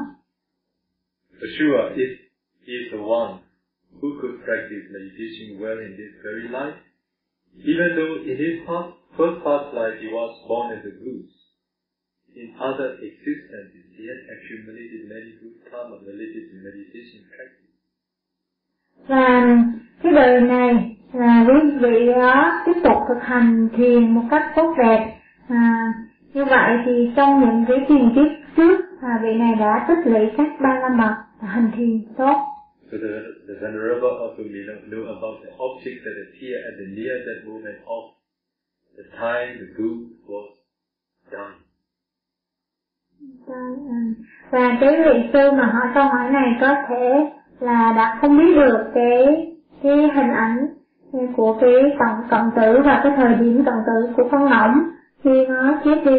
For 1.41 1.49
sure, 1.59 1.95
if 2.03 2.11
he 2.67 2.73
is 2.81 2.93
the 2.93 3.03
one 3.21 3.33
who 4.01 4.09
could 4.21 4.37
practice 4.47 4.85
meditation 4.97 5.61
well 5.61 5.79
in 5.87 5.93
this 6.01 6.13
very 6.27 6.49
life, 6.49 6.79
even 7.73 7.89
though 7.97 8.15
in 8.31 8.37
his 8.45 8.57
past, 8.67 8.89
first 9.17 9.39
past 9.45 9.67
life 9.79 9.97
he 10.03 10.09
was 10.19 10.31
born 10.49 10.67
as 10.77 10.83
a 10.85 10.95
goose, 11.05 11.46
in 12.37 12.49
other 12.69 12.89
existences 13.09 13.85
he 13.97 14.05
had 14.13 14.21
accumulated 14.35 15.01
many 15.09 15.31
good 15.41 15.57
karma 15.71 15.97
related 16.11 16.43
to 16.51 16.55
meditation 16.67 17.21
practice. 17.33 17.73
và 19.09 19.57
cái 20.03 20.13
đời 20.13 20.41
này 20.41 20.97
là 21.13 21.47
quý 21.49 21.71
vị 21.81 22.07
đó 22.07 22.63
tiếp 22.67 22.81
tục 22.85 22.97
thực 23.09 23.21
hành 23.23 23.69
thiền 23.77 24.11
một 24.15 24.23
cách 24.31 24.53
tốt 24.57 24.75
đẹp 24.79 25.17
à, 25.49 25.93
như 26.35 26.45
vậy 26.45 26.79
thì 26.87 27.11
trong 27.17 27.41
những 27.41 27.65
cái 27.69 27.79
thiền 27.89 28.15
kiếp 28.15 28.57
trước 28.57 28.81
à, 29.03 29.21
vị 29.23 29.35
này 29.39 29.55
đã 29.61 29.85
tích 29.89 30.13
lũy 30.13 30.27
các 30.37 30.49
ba 30.61 30.81
la 30.81 30.89
mật 30.89 31.15
hành 31.41 31.71
thiền 31.77 32.03
tốt 32.19 32.37
So 32.91 32.99
the, 32.99 33.15
the 33.49 33.55
Venerable 33.61 34.15
also 34.25 34.43
may 34.45 34.63
know, 34.63 34.79
know 34.87 35.05
about 35.17 35.43
the 35.43 35.51
objects 35.59 36.03
that 36.07 36.17
appear 36.27 36.55
at 36.71 36.75
the 36.79 36.87
near 36.97 37.15
that 37.27 37.39
moment 37.51 37.79
of 37.85 38.03
the 38.97 39.03
time 39.19 39.59
the 39.59 39.69
goose 39.77 40.15
was 40.29 40.47
dying. 41.33 41.66
Và 44.51 44.79
cái 44.81 44.97
vị 45.05 45.31
sư 45.33 45.51
mà 45.51 45.67
hỏi 45.67 45.87
câu 45.95 46.05
hỏi 46.05 46.31
này 46.31 46.59
có 46.61 46.75
thể 46.89 47.33
là 47.61 47.93
đã 47.97 48.19
không 48.21 48.39
biết 48.39 48.55
được 48.55 48.91
cái 48.95 49.27
cái 49.83 49.97
hình 49.97 50.33
ảnh 50.33 50.67
của 51.37 51.59
cái 51.61 51.73
cận 51.99 52.29
cận 52.31 52.41
tử 52.57 52.83
và 52.85 53.01
cái 53.03 53.13
thời 53.17 53.35
điểm 53.35 53.65
cận 53.65 53.75
tử 53.87 54.13
của 54.17 54.29
con 54.31 54.45
ngỗng 54.45 54.91
khi 55.25 55.47
nó 55.49 55.81
chết 55.85 56.03
đi. 56.05 56.19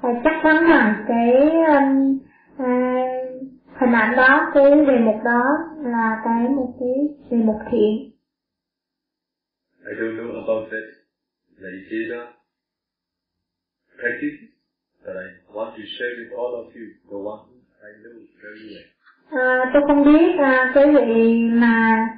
Và 0.00 0.10
chắc 0.24 0.34
chắn 0.42 0.64
rằng 0.68 1.04
cái 1.08 1.50
um, 1.50 2.18
à, 2.58 3.02
hình 3.80 3.92
ảnh 3.92 4.16
đó 4.16 4.50
cái 4.54 4.70
đề 4.70 4.98
mục 4.98 5.24
đó 5.24 5.44
là 5.84 6.20
cái 6.24 6.48
một 6.48 6.76
cái 6.80 7.08
đề 7.30 7.36
mục 7.36 7.58
thiện. 7.70 8.10
I 9.86 9.92
don't 9.98 10.16
know 10.16 10.32
about 10.34 10.70
that 10.70 11.06
practice, 14.00 14.38
but 15.04 15.16
I 15.16 15.26
want 15.56 15.76
to 15.76 15.82
share 15.96 16.14
with 16.20 16.32
all 16.38 16.52
of 16.62 16.66
you 16.76 16.86
the 17.10 17.18
one 17.18 17.42
I 17.88 17.90
know 18.02 18.16
very 18.42 18.62
well. 18.70 18.86
à, 19.30 19.70
tôi 19.72 19.82
không 19.86 20.04
biết 20.04 20.36
à, 20.38 20.72
cái 20.74 20.86
vị 20.92 21.48
mà 21.52 22.08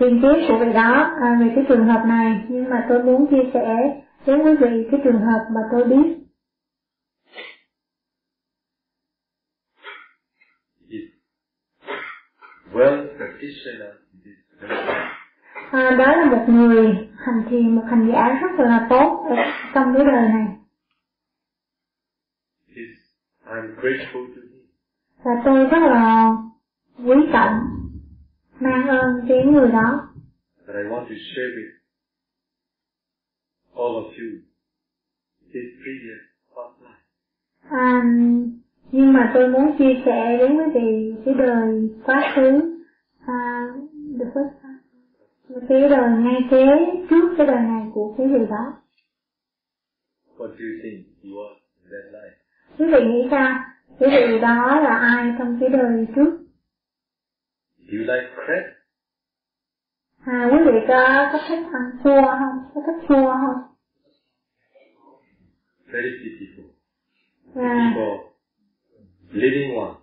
tiền 0.00 0.22
kiếp 0.22 0.48
của 0.48 0.58
vị 0.58 0.72
đó 0.74 1.14
à, 1.22 1.36
về 1.40 1.52
cái 1.54 1.64
trường 1.68 1.84
hợp 1.86 2.02
này. 2.06 2.40
Nhưng 2.48 2.70
mà 2.70 2.86
tôi 2.88 3.02
muốn 3.02 3.26
chia 3.30 3.50
sẻ 3.54 3.76
đến 4.26 4.42
quý 4.42 4.54
vị 4.60 4.88
cái 4.90 5.00
trường 5.04 5.20
hợp 5.20 5.46
mà 5.54 5.60
tôi 5.72 5.84
biết. 5.84 6.16
Well 12.72 13.06
practitioner 13.16 13.90
à, 15.70 15.90
đó 15.90 16.16
là 16.16 16.24
một 16.24 16.44
người 16.48 17.08
hành 17.16 17.42
thiền 17.50 17.74
một 17.76 17.82
hành 17.90 18.08
giả 18.12 18.38
rất 18.42 18.64
là 18.64 18.86
tốt 18.90 19.26
trong 19.74 19.94
cái 19.94 20.04
đời 20.04 20.28
này 20.28 20.46
I'm 23.46 23.74
grateful 23.80 24.26
to 24.34 24.40
him. 24.42 24.66
và 25.24 25.30
tôi 25.44 25.64
rất 25.66 25.78
là 25.82 26.32
quý 27.04 27.14
trọng 27.32 27.60
mang 28.60 28.88
ơn 28.88 29.26
cái 29.28 29.44
người 29.46 29.68
đó 29.68 30.08
But 30.66 30.76
I 30.76 30.82
want 30.82 31.04
to 31.08 31.14
share 31.34 31.48
with 31.56 31.72
all 33.74 33.94
of 34.02 34.08
you 34.18 34.28
his 35.54 35.66
previous 35.82 36.22
past 36.54 36.82
life. 36.82 37.02
à, 37.70 38.02
nhưng 38.92 39.12
mà 39.12 39.30
tôi 39.34 39.48
muốn 39.48 39.78
chia 39.78 40.02
sẻ 40.04 40.36
đến 40.38 40.56
quý 40.58 40.64
vị 40.74 41.14
cái 41.24 41.34
đời 41.34 41.90
quá 42.04 42.32
khứ 42.36 42.60
à, 43.26 43.66
the 44.18 44.24
first 44.34 44.50
time. 44.62 44.78
cái 45.68 45.88
đời 45.88 46.10
ngay 46.22 46.40
kế 46.50 46.66
trước 47.10 47.34
cái 47.38 47.46
đời 47.46 47.60
này 47.62 47.86
của 47.94 48.14
cái 48.18 48.26
vị 48.28 48.46
đó 48.50 48.72
What 50.38 50.48
do 50.48 50.64
you 50.64 50.76
think 50.82 51.06
he 51.22 51.30
was 51.30 51.54
in 51.82 51.90
that 51.90 52.12
life? 52.12 52.36
Quý 52.78 52.86
vị 52.92 53.04
nghĩ 53.04 53.28
sao 53.30 53.58
cái 54.00 54.10
vị 54.10 54.38
đó 54.40 54.80
là 54.80 54.96
ai 54.98 55.34
trong 55.38 55.58
cái 55.60 55.68
đời 55.68 56.06
trước? 56.16 56.38
Do 57.78 57.98
you 57.98 58.04
like 58.06 58.28
crab? 58.34 58.64
à 60.24 60.48
quý 60.52 60.58
vị 60.64 60.78
có 60.88 61.28
có 61.32 61.38
thích 61.48 61.64
ăn 61.72 61.90
cua 62.04 62.22
không? 62.38 62.70
Có 62.74 62.80
thích 62.86 63.06
cua 63.08 63.32
không? 63.32 63.62
Very 65.92 66.08
pitiful. 66.22 66.68
và 67.54 67.92
For 67.96 68.18
living 69.30 69.76
one. 69.76 69.94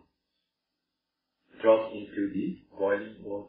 Drop 1.62 1.79
into 1.93 2.21
the 2.36 2.45
boiling 2.79 3.23
water. 3.23 3.47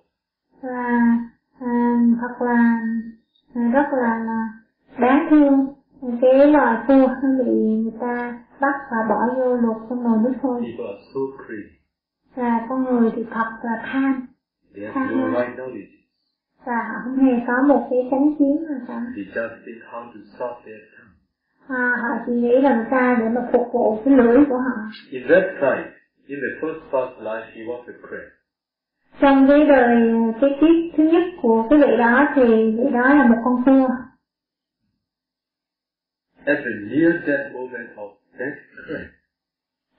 và 0.63 1.19
à, 1.61 2.01
thật 2.21 2.45
là 2.47 2.81
à, 3.55 3.61
rất 3.73 3.87
là, 3.93 4.19
là 4.27 4.49
đáng 5.01 5.27
thương 5.31 5.75
cái 6.21 6.53
cua 6.89 7.09
nó 7.23 7.45
bị 7.45 7.53
người 7.53 7.93
ta 8.01 8.39
bắt 8.61 8.75
và 8.91 8.97
bỏ 9.09 9.35
vô 9.37 9.57
luộc 9.57 9.77
trong 9.89 10.05
nồi 10.05 10.19
nước 10.25 10.33
sôi 10.43 10.63
và 12.35 12.67
con 12.69 12.85
người 12.85 13.11
thì 13.17 13.25
thật 13.31 13.51
là 13.63 13.83
tham 13.93 14.27
have 14.95 15.17
no 15.17 15.27
right 15.41 15.59
và 16.65 16.77
họ 16.89 17.01
không 17.05 17.17
hề 17.17 17.33
có 17.47 17.63
một 17.69 17.87
cái 17.91 18.09
chánh 18.11 18.35
kiến 18.39 18.57
nào 18.69 18.81
cả. 18.89 19.01
À, 21.69 21.97
họ 22.03 22.09
chỉ 22.27 22.33
nghĩ 22.33 22.61
làm 22.63 22.85
sao 22.91 23.17
để 23.19 23.29
mà 23.29 23.49
phục 23.53 23.67
vụ 23.73 24.03
cái 24.05 24.15
lưỡi 24.15 24.45
của 24.49 24.59
họ. 24.59 24.77
In 25.11 25.23
that 25.29 25.45
time, 25.61 25.91
in 26.27 26.39
the 26.45 26.67
first 26.67 26.81
past 26.93 27.21
life, 27.21 27.47
he 27.55 27.63
was 27.63 27.81
a 27.87 27.95
crab. 28.09 28.35
trong 29.21 29.49
cái 29.49 29.67
đời 29.67 30.13
cái 30.41 30.51
kiếp 30.61 30.97
thứ 30.97 31.05
nhất 31.05 31.23
của 31.43 31.67
cái 31.71 31.79
vị 31.79 31.97
đó 31.99 32.29
thì 32.35 32.43
vị 32.79 32.85
đó 32.93 33.15
là 33.15 33.27
một 33.27 33.37
con 33.45 33.65
cua 33.65 33.89
At 36.47 36.59
the 36.65 36.71
near 36.91 37.13
death 37.27 37.53
moment 37.55 37.89
of 37.97 38.11
that 38.39 38.55
crab, 38.87 39.07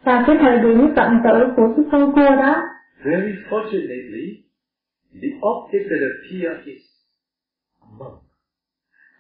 và 0.03 0.23
cái 0.27 0.36
thời 0.39 0.58
điểm 0.60 0.93
cận 0.95 1.10
tử 1.23 1.53
của 1.55 1.73
cái 1.75 1.86
con 1.91 2.15
cua 2.15 2.36
đó. 2.36 2.63
Very 3.03 3.34
fortunately, 3.49 4.27
the 5.21 5.29
object 5.41 5.86
that 5.89 6.01
appeared 6.12 6.65
is 6.65 6.81
a 7.81 7.88
monk. 7.99 8.21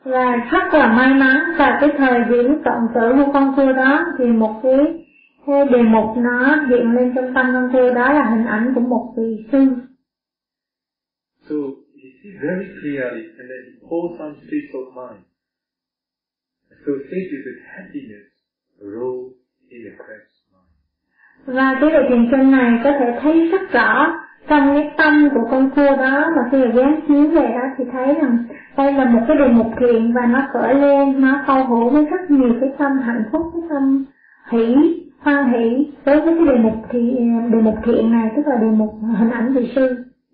và 0.03 0.35
rất 0.51 0.73
là 0.73 0.87
may 0.97 1.13
mắn 1.13 1.55
và 1.57 1.77
cái 1.81 1.89
thời 1.97 2.19
điểm 2.29 2.63
cận 2.65 2.79
tử 2.95 3.11
của 3.15 3.31
con 3.33 3.53
cua 3.55 3.73
đó 3.73 4.05
thì 4.17 4.25
một 4.25 4.59
cái, 4.63 5.05
cái 5.47 5.65
đề 5.71 5.81
mục 5.81 6.17
nó 6.17 6.65
hiện 6.69 6.91
lên 6.91 7.11
trong 7.15 7.33
tâm 7.33 7.45
con 7.53 7.69
cua 7.73 7.93
đó 7.93 8.13
là 8.13 8.29
hình 8.29 8.45
ảnh 8.45 8.71
của 8.75 8.81
một 8.81 9.13
vị 9.17 9.45
sư. 9.51 9.59
So 11.49 11.55
he 12.03 12.09
sees 12.23 12.35
very 12.41 12.65
clearly 12.81 13.23
and 13.39 13.47
then 13.49 13.61
he 13.65 13.87
holds 13.89 14.19
some 14.19 14.33
states 14.47 14.73
of 14.73 14.85
mind 14.95 15.25
associated 16.75 17.39
with 17.45 17.59
happiness 17.75 18.25
arose 18.81 19.35
in 19.69 19.79
the 19.85 19.93
mind. 20.03 20.25
và 21.45 21.77
cái 21.81 21.89
vị 21.89 22.07
thiền 22.09 22.27
sinh 22.31 22.51
này 22.51 22.79
có 22.83 22.91
thể 22.99 23.19
thấy 23.21 23.49
rất 23.51 23.71
rõ 23.71 24.21
trong 24.47 24.73
cái 24.73 24.91
tâm 24.97 25.29
của 25.33 25.47
con 25.51 25.69
cua 25.75 25.95
đó 25.97 26.31
mà 26.35 26.41
khi 26.51 26.57
mà 26.57 26.71
dán 26.75 26.99
chiếu 27.07 27.27
về 27.27 27.41
đó 27.41 27.63
thì 27.77 27.83
thấy 27.91 28.13
rằng 28.21 28.37
đây 28.77 28.93
là 28.93 29.05
một 29.05 29.21
cái 29.27 29.37
đề 29.37 29.47
mục 29.47 29.67
thiện 29.79 30.13
và 30.13 30.25
nó 30.25 30.47
khởi 30.53 30.75
lên 30.75 31.21
nó 31.21 31.43
câu 31.47 31.63
hữu 31.65 31.89
với 31.89 32.05
rất 32.05 32.31
nhiều 32.31 32.55
cái 32.61 32.69
tâm 32.77 32.91
hạnh 33.01 33.23
phúc 33.31 33.41
cái 33.53 33.61
tâm 33.69 34.05
hỷ 34.51 34.75
hoan 35.19 35.53
hỷ 35.53 35.93
đối 36.05 36.21
với 36.21 36.35
cái 36.37 36.45
đề 36.47 36.57
mục 36.63 36.73
thì 36.91 36.99
đề 37.51 37.61
mục 37.61 37.75
thiện 37.85 38.11
này 38.11 38.31
tức 38.35 38.41
là 38.47 38.55
đề 38.55 38.67
mục 38.67 38.93
hình 39.17 39.29
ảnh 39.31 39.53
vị 39.53 39.71
sư 39.75 39.87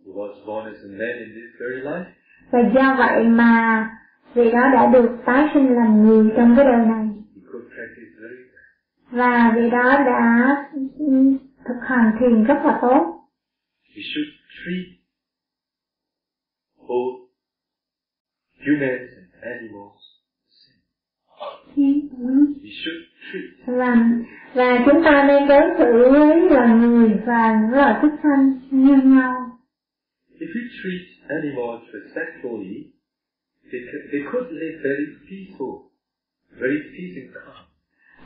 He 0.06 0.12
was 0.14 0.46
born 0.48 0.66
as 0.66 0.82
a 0.84 0.92
man 1.00 1.16
in 1.20 1.30
this 1.36 1.52
very 1.60 1.82
life. 1.82 2.04
và 2.52 2.60
do 2.76 2.96
vậy 2.98 3.28
mà 3.28 3.90
vị 4.34 4.52
đó 4.52 4.70
đã 4.74 4.92
được 4.94 5.10
tái 5.26 5.50
sinh 5.54 5.76
làm 5.76 6.04
người 6.04 6.32
trong 6.38 6.54
cái 6.58 6.66
đời 6.66 6.86
này. 6.86 7.08
Và 9.12 9.54
vị 9.56 9.70
đó 9.70 10.04
đã 10.06 10.56
thực 11.66 11.80
hành 11.88 12.12
thiền 12.20 12.44
rất 12.44 12.58
là 12.66 12.80
tốt. 12.82 13.18
Treat 23.34 23.52
và 23.66 23.96
và 24.54 24.84
chúng 24.86 25.04
ta 25.06 25.26
nên 25.28 25.48
đối 25.48 25.62
xử 25.78 26.12
với 26.12 26.50
loài 26.50 26.70
người 26.70 27.10
và 27.26 27.62
những 27.62 27.72
loài 27.72 28.00
súc 28.02 28.12
sanh 28.24 28.60
như 28.72 28.96
nhau. 28.96 29.36
If 30.40 30.48
we 30.56 30.62
treat 30.78 31.04
animals 31.30 31.82
respectfully, 31.94 32.91
they, 33.72 34.22
could 34.32 34.48
live 34.52 34.78
very 34.84 35.08
peaceful, 35.28 35.74
very 36.60 36.80
peace 36.94 37.16
and 37.22 37.34
calm. 37.34 37.66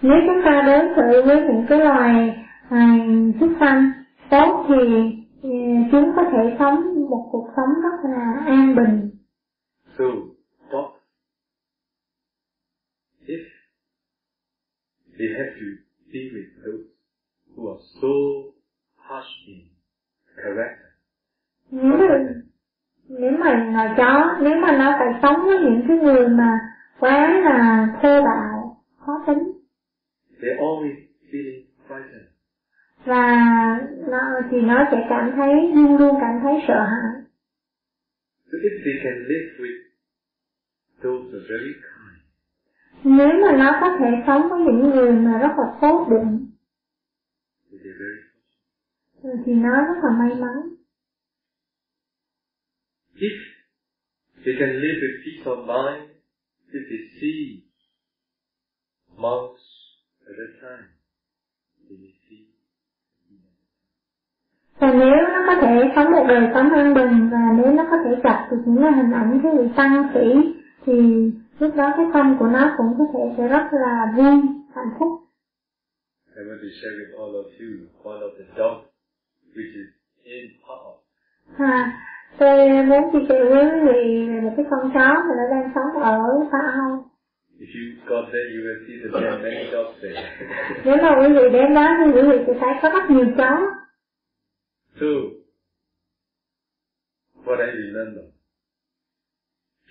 nếu 0.01 0.17
chúng 0.25 0.41
ta 0.45 0.61
đối 0.65 0.95
xử 0.95 1.21
với 1.25 1.41
những 1.41 1.65
cái 1.69 1.79
loài 1.79 2.45
à, 2.69 2.97
sanh 3.59 3.91
tốt 4.29 4.65
thì 4.69 4.75
ừ, 5.41 5.49
chúng 5.91 6.11
có 6.15 6.23
thể 6.31 6.55
sống 6.59 7.09
một 7.09 7.29
cuộc 7.31 7.47
sống 7.55 7.69
rất 7.83 8.09
là 8.09 8.43
an 8.45 8.75
bình. 8.75 9.09
So, 9.97 10.05
dogs, 10.71 10.99
if 13.27 13.43
they 15.17 15.27
have 15.37 15.51
to 15.59 15.65
deal 16.13 16.29
with 16.33 16.49
those 16.65 16.85
who 17.55 17.69
are 17.73 17.81
so 18.01 18.15
harsh 18.97 19.47
in 19.47 19.59
character, 20.35 20.85
nếu 21.71 21.97
nếu 23.09 23.31
mà 23.31 23.71
loài 23.73 23.89
chó 23.97 24.37
nếu 24.41 24.57
mà 24.57 24.77
nó 24.77 24.95
phải 24.99 25.07
sống 25.21 25.45
với 25.45 25.59
những 25.59 25.81
cái 25.87 25.97
người 25.97 26.27
mà 26.27 26.59
quá 26.99 27.39
là 27.43 27.87
thô 28.01 28.21
bạo 28.21 28.77
khó 28.99 29.23
tính. 29.27 29.51
They're 30.41 30.57
always 30.59 30.95
feeling 31.31 31.63
frightened. 31.87 32.25
và 33.05 33.37
nó 34.07 34.19
thì 34.51 34.61
nó 34.61 34.87
sẽ 34.91 35.05
cảm 35.09 35.31
thấy 35.35 35.71
luôn 35.75 35.97
luôn 35.97 36.15
cảm 36.21 36.39
thấy 36.43 36.53
sợ 36.67 36.83
hãi. 36.83 37.21
So 38.51 38.57
if 38.57 38.73
they 38.85 39.03
can 39.03 39.13
live 39.27 39.49
with 39.59 39.79
those 41.03 41.37
are 41.37 41.45
very 41.49 41.73
kind, 41.73 41.95
nếu 43.03 43.41
mà 43.41 43.57
nó 43.57 43.77
có 43.81 43.97
thể 43.99 44.23
sống 44.27 44.49
với 44.49 44.59
những 44.59 44.89
người 44.89 45.11
mà 45.11 45.37
rất 45.37 45.51
là 45.57 45.73
tốt 45.81 46.07
bụng 46.09 46.47
thì 49.45 49.53
nó 49.53 49.85
rất 49.85 50.03
là 50.03 50.09
may 50.09 50.35
mắn 50.35 50.74
If 53.15 53.37
they 54.43 54.55
can 54.59 54.71
live 54.83 54.97
with 55.01 55.15
peace 55.23 55.45
of 55.45 55.65
mind, 55.65 56.09
if 56.73 56.83
they 56.89 57.01
see 57.19 57.63
monks 59.17 59.61
at 60.27 60.35
that 60.35 60.53
time, 60.61 60.87
they 61.87 61.97
may 61.97 62.13
see 62.27 62.45
và 64.79 64.93
nếu 64.93 65.15
nó 65.33 65.43
có 65.47 65.61
thể 65.61 65.91
sống 65.95 66.11
một 66.11 66.25
đời 66.27 66.49
sống 66.53 66.69
an 66.73 66.93
bình 66.93 67.29
và 67.31 67.53
nếu 67.57 67.71
nó 67.71 67.87
có 67.91 67.97
thể 68.03 68.21
gặp 68.23 68.47
được 68.51 68.57
những 68.65 68.93
hình 68.93 69.11
ảnh 69.11 69.39
cái 69.43 69.51
vị 69.57 69.63
tăng 69.75 70.11
sĩ 70.13 70.25
thì 70.85 70.93
lúc 71.59 71.75
đó 71.75 71.93
cái 71.97 72.05
tâm 72.13 72.35
của 72.39 72.47
nó 72.47 72.75
cũng 72.77 72.93
có 72.97 73.05
thể 73.13 73.35
sẽ 73.37 73.47
rất 73.47 73.65
là 73.71 74.13
vui 74.17 74.33
hạnh 74.75 74.91
phúc 74.99 75.07
I 76.35 76.41
want 76.43 76.59
to 76.61 76.69
share 76.81 76.95
with 76.99 77.11
all 77.21 77.33
of 77.41 77.47
you 77.59 77.69
one 78.03 78.19
of 78.27 78.31
the 78.37 78.45
dogs 78.57 78.87
which 79.55 79.73
is 79.81 79.89
in 80.23 80.45
power. 80.67 80.95
à, 81.57 82.01
tôi 82.39 82.83
muốn 82.83 83.03
chia 83.11 83.25
sẻ 83.29 83.43
với 83.49 83.65
vị 83.85 84.27
về 84.29 84.39
một 84.41 84.53
cái 84.57 84.65
con 84.69 84.91
chó 84.93 85.09
mà 85.27 85.33
nó 85.39 85.45
đang 85.51 85.71
sống 85.75 86.03
ở 86.03 86.17
Pha 86.51 86.59
Âu 86.71 87.05
If 87.59 87.71
you 87.75 87.85
got 88.07 88.25
there, 88.31 88.47
you 88.53 88.61
will 88.65 88.79
see 88.87 88.95
that 89.01 89.11
there 89.13 89.29
are 89.29 89.43
many 89.43 89.71
dogs 89.71 90.01
there. 90.01 90.21
nếu 90.85 90.97
mà 91.03 91.11
quý 91.19 91.27
vị 91.33 91.49
đến 91.53 91.73
đó 91.73 91.87
thì 91.99 92.11
quý 92.15 92.21
vị 92.29 92.37
sẽ 92.47 92.53
thấy 92.59 92.73
có 92.81 92.89
rất 92.89 93.09
nhiều 93.09 93.25
chó 93.37 93.75
so, 94.99 95.05
what 97.43 97.59
I 97.59 97.71
remember, 97.71 98.23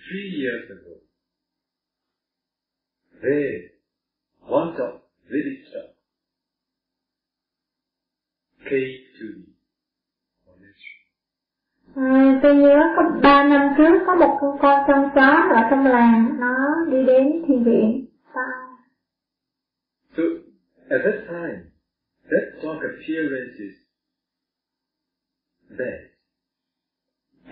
three 0.07 0.29
years 0.41 0.69
ago, 0.69 0.95
there, 3.21 3.69
one 4.41 4.73
dog, 4.77 5.01
village 5.29 5.65
dog, 5.73 5.89
came 8.65 8.97
to 9.19 9.25
me. 9.37 9.55
monastery. 10.47 12.24
Tôi 12.45 12.55
nhớ 12.55 12.93
có 12.95 13.03
3 13.23 13.43
năm 13.49 13.73
trước 13.77 14.03
có 14.05 14.15
một 14.15 14.37
con 14.41 14.57
con 14.61 14.83
con 14.87 15.09
chó 15.15 15.55
ở 15.55 15.61
trong 15.69 15.85
làng 15.85 16.39
nó 16.39 16.85
đi 16.91 17.05
đến 17.05 17.43
thiền 17.47 17.63
viện? 17.63 18.05
So, 20.17 20.23
at 20.89 21.01
that 21.05 21.15
time, 21.27 21.59
that 22.31 22.45
dog 22.61 22.79
appearance 22.81 23.55
is 23.59 23.75
bad. 25.69 25.99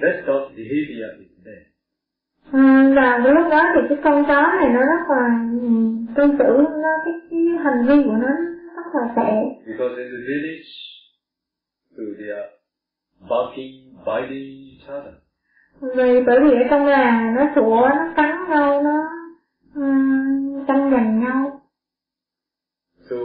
That 0.01 0.15
dog 0.27 0.55
behavior 0.57 1.09
is 1.19 1.31
bad. 1.45 1.63
À, 2.51 2.93
và 2.95 3.21
cái 3.23 3.33
lúc 3.33 3.51
đó 3.51 3.63
thì 3.75 3.81
cái 3.89 3.97
con 4.03 4.23
chó 4.27 4.41
này 4.59 4.69
nó 4.73 4.79
rất 4.79 5.03
là 5.09 5.47
ừ, 5.61 5.67
tương 6.15 6.37
tự 6.37 6.57
nó 6.83 6.93
cái, 7.05 7.13
cái 7.29 7.39
hành 7.63 7.85
vi 7.87 8.03
của 8.05 8.17
nó 8.21 8.31
rất 8.75 8.87
là 8.93 9.13
tệ 9.15 9.33
Because 9.65 9.95
in 10.03 10.07
the 10.11 10.21
village, 10.27 10.71
so 11.97 12.03
they 12.19 12.29
are 12.29 12.62
barking, 13.29 13.95
biting 14.05 14.69
each 14.69 14.87
other. 14.87 15.13
Vì 15.95 16.23
bởi 16.25 16.39
vì 16.43 16.51
ở 16.51 16.63
trong 16.69 16.85
nhà 16.85 17.33
nó 17.35 17.51
sủa, 17.55 17.89
nó 17.89 18.13
cắn 18.15 18.49
nhau, 18.49 18.81
nó 18.83 19.09
ừ, 19.75 19.81
um, 19.81 20.91
giành 20.91 21.19
nhau. 21.19 21.61
So 23.09 23.15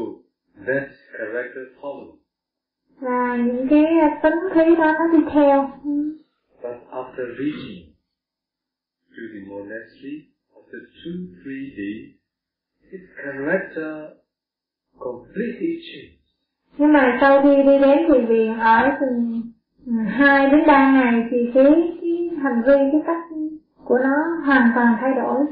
that 0.66 0.88
character 1.18 1.64
follows. 1.80 2.16
Và 3.00 3.36
những 3.36 3.68
cái 3.70 3.84
tính 4.22 4.38
khí 4.54 4.76
đó 4.76 4.92
nó 4.98 5.06
đi 5.12 5.24
theo. 5.32 5.70
But 6.62 6.76
after 6.90 7.24
reaching 7.38 7.94
to 9.10 9.22
the 9.32 9.40
monastery, 9.50 10.28
after 10.56 10.80
two, 11.04 11.14
three 11.44 11.70
days, 11.76 12.18
his 12.92 13.00
character 13.22 14.18
completely 14.98 15.80
changed. 15.92 16.18
Nhưng 16.78 16.92
mà 16.92 17.18
sau 17.20 17.42
khi 17.42 17.56
đi 17.56 17.78
đến 17.78 17.98
thì 18.08 18.26
viện 18.28 18.58
ở 18.58 18.90
thì 19.00 19.06
Ừ, 19.88 19.94
2 20.06 20.50
đến 20.50 20.60
3 20.66 20.92
ngày 20.92 21.28
thì 21.30 21.36
cái, 21.54 21.64
cái 22.00 22.30
hành 22.42 22.62
vi 22.66 22.74
cái 22.92 23.00
cách 23.06 23.24
của 23.84 23.98
nó 23.98 24.16
hoàn 24.46 24.72
toàn 24.74 24.96
thay 25.00 25.10
đổi. 25.16 25.46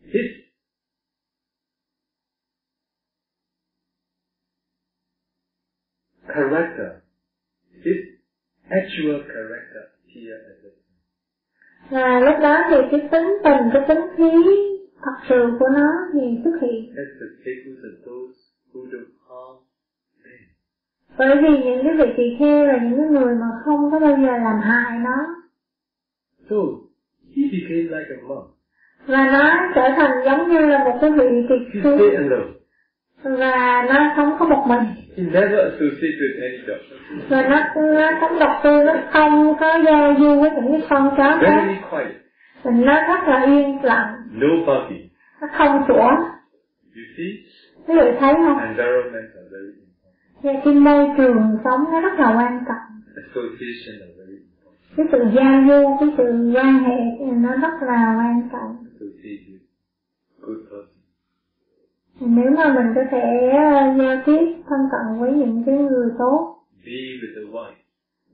His 0.00 0.30
character. 6.34 6.86
His 7.84 8.00
actual 8.68 9.20
character. 9.34 9.82
Here 10.14 10.36
at 10.48 10.56
the 10.62 10.70
và 11.90 12.20
lúc 12.20 12.34
đó 12.42 12.58
thì 12.70 12.76
cái 12.90 13.08
tính 13.12 13.28
tình 13.44 13.70
cái 13.72 13.82
tính 13.88 14.04
khí 14.16 14.32
thật 15.02 15.16
sự 15.28 15.56
của 15.58 15.68
nó 15.68 15.88
thì 16.12 16.20
xuất 16.44 16.58
hiện. 16.62 16.94
That's 16.94 17.16
the 17.20 17.28
people 17.44 17.76
and 17.82 18.06
those 18.06 18.38
who 18.72 18.90
do 18.92 18.98
harm 19.28 19.65
bởi 21.18 21.36
vì 21.42 21.64
những 21.64 21.84
cái 21.84 21.94
vị 21.94 22.14
tỳ 22.16 22.36
kheo 22.38 22.66
là 22.66 22.78
những 22.82 22.96
cái 22.96 23.06
người 23.06 23.34
mà 23.34 23.46
không 23.64 23.90
có 23.90 23.98
bao 23.98 24.10
giờ 24.10 24.36
làm 24.44 24.60
hại 24.62 24.98
nó. 24.98 25.26
So 26.50 26.56
he 27.36 27.42
became 27.52 27.82
like 27.82 28.10
a 28.10 28.18
monk. 28.28 28.46
và 29.06 29.30
nó 29.32 29.72
trở 29.74 29.88
thành 29.96 30.10
giống 30.24 30.48
như 30.48 30.66
là 30.66 30.84
một 30.84 30.98
cái 31.00 31.10
vị 31.10 31.46
tỳ 31.48 31.56
He 31.72 31.80
kheo 31.82 32.56
và 33.22 33.86
nó 33.88 34.12
sống 34.16 34.36
có 34.38 34.46
một 34.46 34.64
mình. 34.68 34.84
He 35.16 35.22
never 35.24 35.58
associated 35.58 36.18
with 36.20 36.42
any 36.42 36.56
và 37.28 37.42
nó 37.48 37.82
nó 37.82 38.10
sống 38.20 38.38
độc 38.38 38.60
tư 38.64 38.84
nó 38.84 38.94
không 39.12 39.56
có 39.60 39.78
giao 39.86 40.14
du 40.18 40.40
với 40.40 40.50
những 40.50 40.72
cái 40.72 40.86
con 40.90 41.10
chó 41.16 41.38
khác. 41.40 41.64
Very 41.66 41.80
quiet. 41.90 42.16
và 42.62 42.70
nó 42.70 42.94
rất 42.94 43.28
là 43.28 43.44
yên 43.46 43.84
lặng. 43.84 44.14
No 44.32 44.48
barking. 44.66 45.08
nó 45.40 45.48
không 45.58 45.84
sủa 45.88 46.10
You 46.96 47.02
see, 47.16 47.26
quý 47.86 47.94
vị 47.94 48.16
thấy 48.20 48.34
không? 48.34 48.58
Important. 48.58 49.85
Và 50.42 50.52
cái 50.64 50.74
môi 50.74 51.06
trường 51.16 51.58
sống 51.64 51.84
nó 51.92 52.00
rất 52.00 52.18
là 52.18 52.34
quan 52.36 52.64
trọng. 52.68 53.00
Cái 54.96 55.06
sự 55.12 55.18
giao 55.36 55.62
du 55.68 55.96
cái 56.00 56.08
sự 56.16 56.52
quan 56.54 56.78
hệ 56.78 56.96
thì 57.18 57.24
nó 57.24 57.56
rất 57.56 57.82
là 57.86 58.14
quan 58.18 58.48
trọng. 58.52 58.76
Nếu 62.20 62.50
mà 62.50 62.74
mình 62.74 62.92
có 62.94 63.02
thể 63.10 63.50
ờ, 63.52 63.94
giao 63.98 64.22
tiếp 64.26 64.62
thân 64.68 64.80
cận 64.92 65.20
với 65.20 65.32
những 65.32 65.62
cái 65.66 65.74
người 65.78 66.10
tốt 66.18 66.56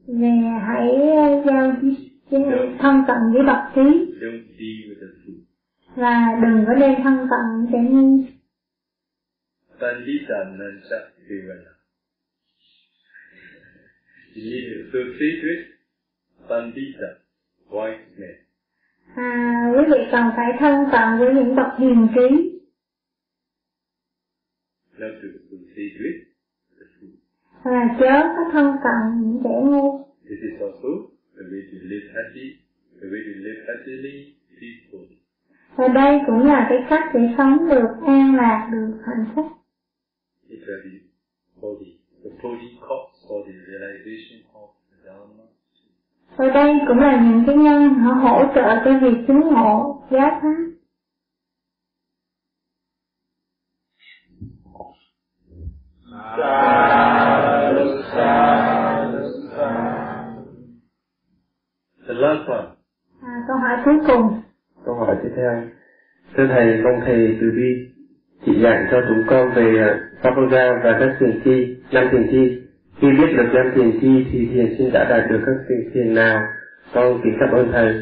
về 0.07 0.31
hãy 0.67 0.89
ờ, 1.17 1.43
giao 1.47 1.73
tiếp 2.31 2.39
thân 2.79 3.05
cận 3.07 3.17
với 3.33 3.43
bậc 3.47 3.63
trí 3.75 4.15
và 5.97 6.39
đừng 6.43 6.65
có 6.67 6.75
nên 6.75 7.03
thân 7.03 7.29
cận 7.31 7.67
kẻ 7.73 7.79
ngu 7.91 8.19
Pandita. 9.81 10.39
With 14.35 15.67
Pandita, 16.49 17.09
wise 17.71 18.01
man. 18.19 18.37
à, 19.17 19.73
quý 19.77 19.85
vị 19.93 19.99
cần 20.13 20.25
phải 20.37 20.53
thân 20.59 20.75
cận 20.93 21.19
với 21.19 21.35
những 21.35 21.57
bậc 21.57 21.67
hiền 21.79 22.09
trí 22.15 22.59
Not 24.99 25.13
to 25.23 25.29
with 25.51 26.19
the 26.79 26.85
fool. 27.01 27.11
và 27.65 27.97
chớ 28.01 28.35
có 28.37 28.51
thân 28.53 28.77
cận 28.85 29.21
những 29.23 29.41
kẻ 29.45 29.51
ngu 29.51 30.05
This 30.29 30.39
is 30.43 30.61
also 30.61 30.89
the 31.37 31.45
way 31.51 31.63
to 31.73 31.79
live 31.83 32.07
happy, 32.15 32.47
the 33.01 33.07
way 33.13 33.21
to 33.29 33.35
live 33.47 33.61
happily, 33.69 34.35
peacefully. 34.61 35.17
và 35.77 35.89
đây 35.89 36.21
cũng 36.27 36.47
là 36.47 36.67
cái 36.69 36.79
cách 36.91 37.05
để 37.15 37.21
sống 37.39 37.69
được 37.71 37.89
an 38.07 38.35
lạc 38.37 38.69
được 38.73 39.03
hạnh 39.07 39.25
phúc 39.35 39.47
It 40.49 40.59
will 40.67 40.83
be 40.85 40.99
body, 41.63 41.99
the 42.25 42.31
body 42.43 42.79
cause 42.81 43.12
for 43.29 43.39
the 43.47 43.53
realization 43.69 44.39
of 44.55 44.69
the 44.91 44.97
Dharma. 45.05 45.45
và 46.37 46.49
đây 46.55 46.75
cũng 46.89 46.99
là 46.99 47.21
những 47.23 47.45
cái 47.47 47.57
nhân 47.57 47.95
họ 47.95 48.13
hỗ 48.15 48.45
trợ 48.55 48.83
cho 48.85 48.99
việc 49.03 49.25
chứng 49.27 49.41
ngộ 49.41 50.03
giáo 50.11 50.41
pháp 50.43 50.73
The 62.07 62.15
last 62.15 62.49
one. 62.49 62.67
à, 63.23 63.45
câu 63.49 63.57
hỏi 63.57 63.79
cuối 63.85 63.95
cùng 64.07 64.41
Câu 64.85 64.95
hỏi 64.95 65.17
tiếp 65.23 65.31
theo. 65.37 65.63
Thưa 66.37 66.47
Thầy, 66.47 66.83
mong 66.83 67.01
Thầy 67.07 67.39
từ 67.41 67.51
bi 67.57 67.89
chỉ 68.47 68.61
dạy 68.63 68.87
cho 68.91 69.01
chúng 69.09 69.23
con 69.27 69.51
về 69.55 69.95
Pháp 70.23 70.31
Ra 70.51 70.81
và 70.85 70.97
các 71.01 71.17
thiền 71.21 71.41
chi, 71.45 71.77
năm 71.93 72.09
thiền 72.13 72.27
chi. 72.31 72.62
Khi 73.03 73.09
biết 73.11 73.37
được 73.37 73.49
năm 73.53 73.73
thiền 73.75 74.01
chi 74.01 74.27
thì 74.33 74.49
thiền 74.55 74.75
sinh 74.79 74.93
đã 74.93 75.05
đạt 75.05 75.31
được 75.31 75.41
các 75.47 75.55
thiền 75.69 75.91
thiền 75.95 76.15
nào? 76.15 76.41
Con 76.95 77.21
kính 77.25 77.37
cảm 77.41 77.51
ơn 77.53 77.73
Thầy. 77.73 77.95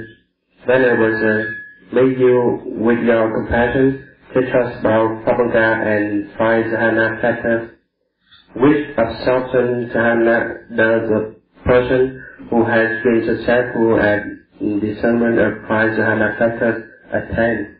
Venerable 0.67 1.13
Sir, 1.21 1.47
may 1.93 2.05
you, 2.05 2.61
with 2.79 3.09
your 3.09 3.33
compassion, 3.35 3.93
teach 4.35 4.49
us 4.49 4.85
about 4.85 5.11
Pháp 5.25 5.37
and 5.85 6.25
five 6.39 6.65
Jhana 6.65 7.23
factors. 7.23 7.63
Which 8.55 8.97
absorption 8.97 9.91
jhana 9.95 10.69
does 10.77 11.11
a 11.11 11.23
person 11.65 12.23
who 12.51 12.65
has 12.65 12.89
been 13.05 13.23
successful 13.27 14.01
at 14.01 14.23
discernment 14.81 15.39
of 15.39 15.53
five 15.69 15.91
jhana 15.91 16.39
factors 16.39 16.83
attain? 17.13 17.77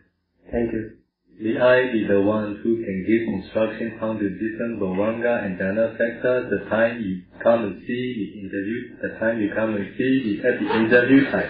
Thank 0.51 0.73
you. 0.73 1.00
The 1.41 1.57
eye 1.57 1.89
is 1.97 2.07
the 2.07 2.21
one 2.21 2.61
who 2.61 2.71
can 2.85 2.97
give 3.09 3.21
instruction 3.33 3.97
how 3.99 4.13
to 4.13 4.29
discern 4.29 4.77
Bhavanga 4.79 5.43
and 5.43 5.57
Jhana 5.57 5.97
factor 5.97 6.45
the 6.53 6.69
time 6.69 7.01
you 7.01 7.21
come 7.41 7.65
and 7.65 7.81
see 7.81 8.03
the 8.21 8.27
interview, 8.41 8.93
the 9.01 9.17
time 9.17 9.41
you 9.41 9.49
come 9.55 9.73
and 9.73 9.89
see 9.97 10.21
the, 10.21 10.47
at 10.47 10.59
the 10.61 10.67
interview 10.69 11.25
time. 11.31 11.49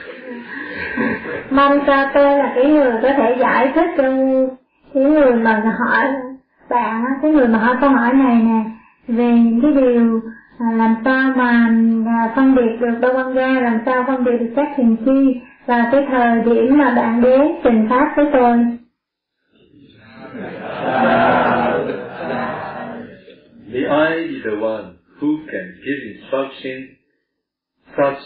mong 1.51 1.79
cho 1.87 2.09
tôi 2.13 2.37
là 2.37 2.53
cái 2.55 2.65
người 2.65 2.91
có 3.01 3.09
thể 3.17 3.35
giải 3.39 3.71
thích 3.75 3.89
cho 3.97 4.03
cái 4.93 5.03
người 5.03 5.33
mà 5.33 5.75
hỏi 5.79 6.07
bạn 6.69 7.03
cái 7.21 7.31
người 7.31 7.47
mà 7.47 7.59
hỏi 7.59 7.75
câu 7.81 7.89
hỏi 7.89 8.13
này 8.13 8.35
nè 8.35 8.63
về 9.07 9.31
những 9.33 9.61
cái 9.61 9.71
điều 9.71 10.21
à, 10.59 10.71
làm 10.77 10.95
sao 11.05 11.33
mà 11.35 11.67
à, 12.07 12.33
phân 12.35 12.55
biệt 12.55 12.81
được 12.81 12.99
đau 13.01 13.11
quan 13.13 13.33
ga 13.33 13.59
làm 13.61 13.79
sao 13.85 14.03
phân 14.07 14.23
biệt 14.23 14.37
được 14.39 14.53
các 14.55 14.67
thiền 14.75 14.95
chi 15.05 15.41
và 15.65 15.89
cái 15.91 16.05
thời 16.11 16.41
điểm 16.41 16.77
mà 16.77 16.93
bạn 16.95 17.21
đến 17.21 17.41
trình 17.63 17.87
pháp 17.89 18.13
với 18.15 18.25
tôi 18.33 18.57
The 23.71 23.83
I 23.87 24.15
is 24.29 24.43
the 24.43 24.55
one 24.59 24.99
who 25.19 25.45
can 25.45 25.65
give 25.83 25.99
instruction 26.15 26.97
such 27.97 28.23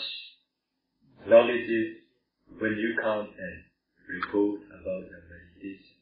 knowledge 1.27 1.95
when 2.59 2.77
you 2.77 2.93
come 3.01 3.25
and 3.25 3.55
report 4.13 4.61
about 4.69 5.03
the 5.09 5.19
meditation. 5.31 5.95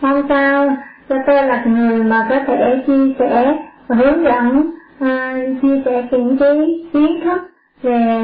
mong 0.00 0.28
sao 0.28 0.76
cho 1.08 1.16
tôi 1.26 1.42
là 1.42 1.64
người 1.64 2.04
mà 2.04 2.26
có 2.30 2.38
thể 2.46 2.82
chia 2.86 3.14
sẻ 3.18 3.58
và 3.86 3.96
hướng 3.96 4.24
dẫn 4.24 4.70
uh, 5.04 5.62
chia 5.62 5.82
sẻ 5.84 6.08
những 6.12 6.36
cái 6.40 6.56
kiến 6.92 7.20
thức 7.24 7.42
về 7.82 8.22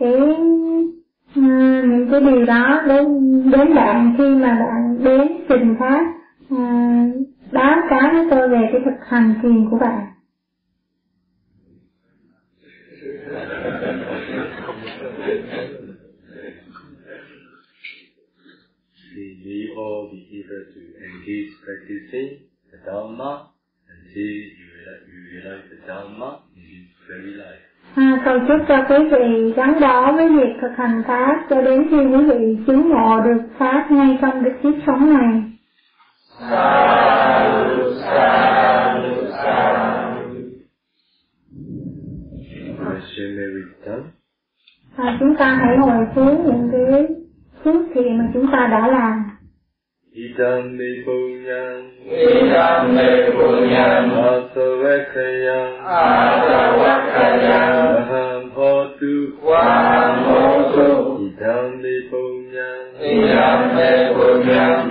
cái 0.00 0.12
à, 1.36 1.82
những 1.84 2.08
cái 2.10 2.20
điều 2.20 2.44
đó 2.44 2.82
đến 2.88 3.04
đến 3.50 3.74
bạn 3.74 4.14
khi 4.18 4.28
mà 4.28 4.54
bạn 4.60 5.04
đến 5.04 5.28
trình 5.48 5.74
pháp 5.80 6.04
à, 6.58 7.04
báo 7.52 7.76
cáo 7.90 8.10
với 8.12 8.26
tôi 8.30 8.48
về 8.48 8.68
cái 8.72 8.80
thực 8.84 9.06
hành 9.08 9.34
thiền 9.42 9.70
của 9.70 9.78
bạn 9.78 10.14
we 19.44 19.68
all 19.76 20.08
be 20.12 20.20
able 20.40 20.64
to 20.74 20.82
engage 21.06 21.50
practicing 21.64 22.28
the 22.70 22.78
Dharma 22.86 23.32
until 23.94 24.34
you 24.56 24.64
realize, 24.74 25.02
you 25.10 25.20
realize 25.32 25.64
the 25.72 25.80
Dharma 25.86 26.30
in 26.56 26.62
this 26.70 26.88
very 27.08 27.32
life. 27.42 27.62
À, 27.94 28.22
cầu 28.24 28.38
chúc 28.48 28.60
cho 28.68 28.84
quý 28.88 28.96
vị 29.10 29.52
gắn 29.56 29.80
bó 29.80 30.12
với 30.12 30.28
việc 30.28 30.52
thực 30.60 30.70
hành 30.76 31.02
Pháp 31.06 31.46
cho 31.50 31.62
đến 31.62 31.86
khi 31.90 31.96
quý 31.96 32.24
vị 32.24 32.56
chứng 32.66 32.88
ngộ 32.88 33.20
được 33.24 33.42
Pháp 33.58 33.86
ngay 33.90 34.18
trong 34.22 34.44
cái 34.44 34.52
kiếp 34.62 34.82
sống 34.86 35.14
này. 35.14 35.53
Return. 43.84 44.02
À, 44.96 45.16
chúng 45.20 45.36
ta 45.36 45.58
hãy 45.62 45.76
ngồi 45.76 46.06
xuống 46.14 46.44
những 46.46 46.68
cái 46.72 47.06
phước 47.64 47.82
thiện 47.94 48.18
mà 48.18 48.24
chúng 48.34 48.46
ta 48.52 48.68
đã 48.70 48.88
làm. 48.88 49.30
Idam 50.12 50.76
me 50.78 50.84
punyam, 51.06 51.90
Idam 52.04 52.96
me 52.96 53.30
punyam, 53.30 54.10
asavakayam, 54.10 55.84
asavakayam, 55.84 57.46
aham 57.96 58.50
hotu, 58.54 59.14
vaham 59.42 60.24
hotu. 60.24 61.18
idam 61.18 61.82
me 61.82 61.90
punyam, 62.10 62.84
Idam 63.00 63.76
me 63.76 64.12
punyam, 64.14 64.90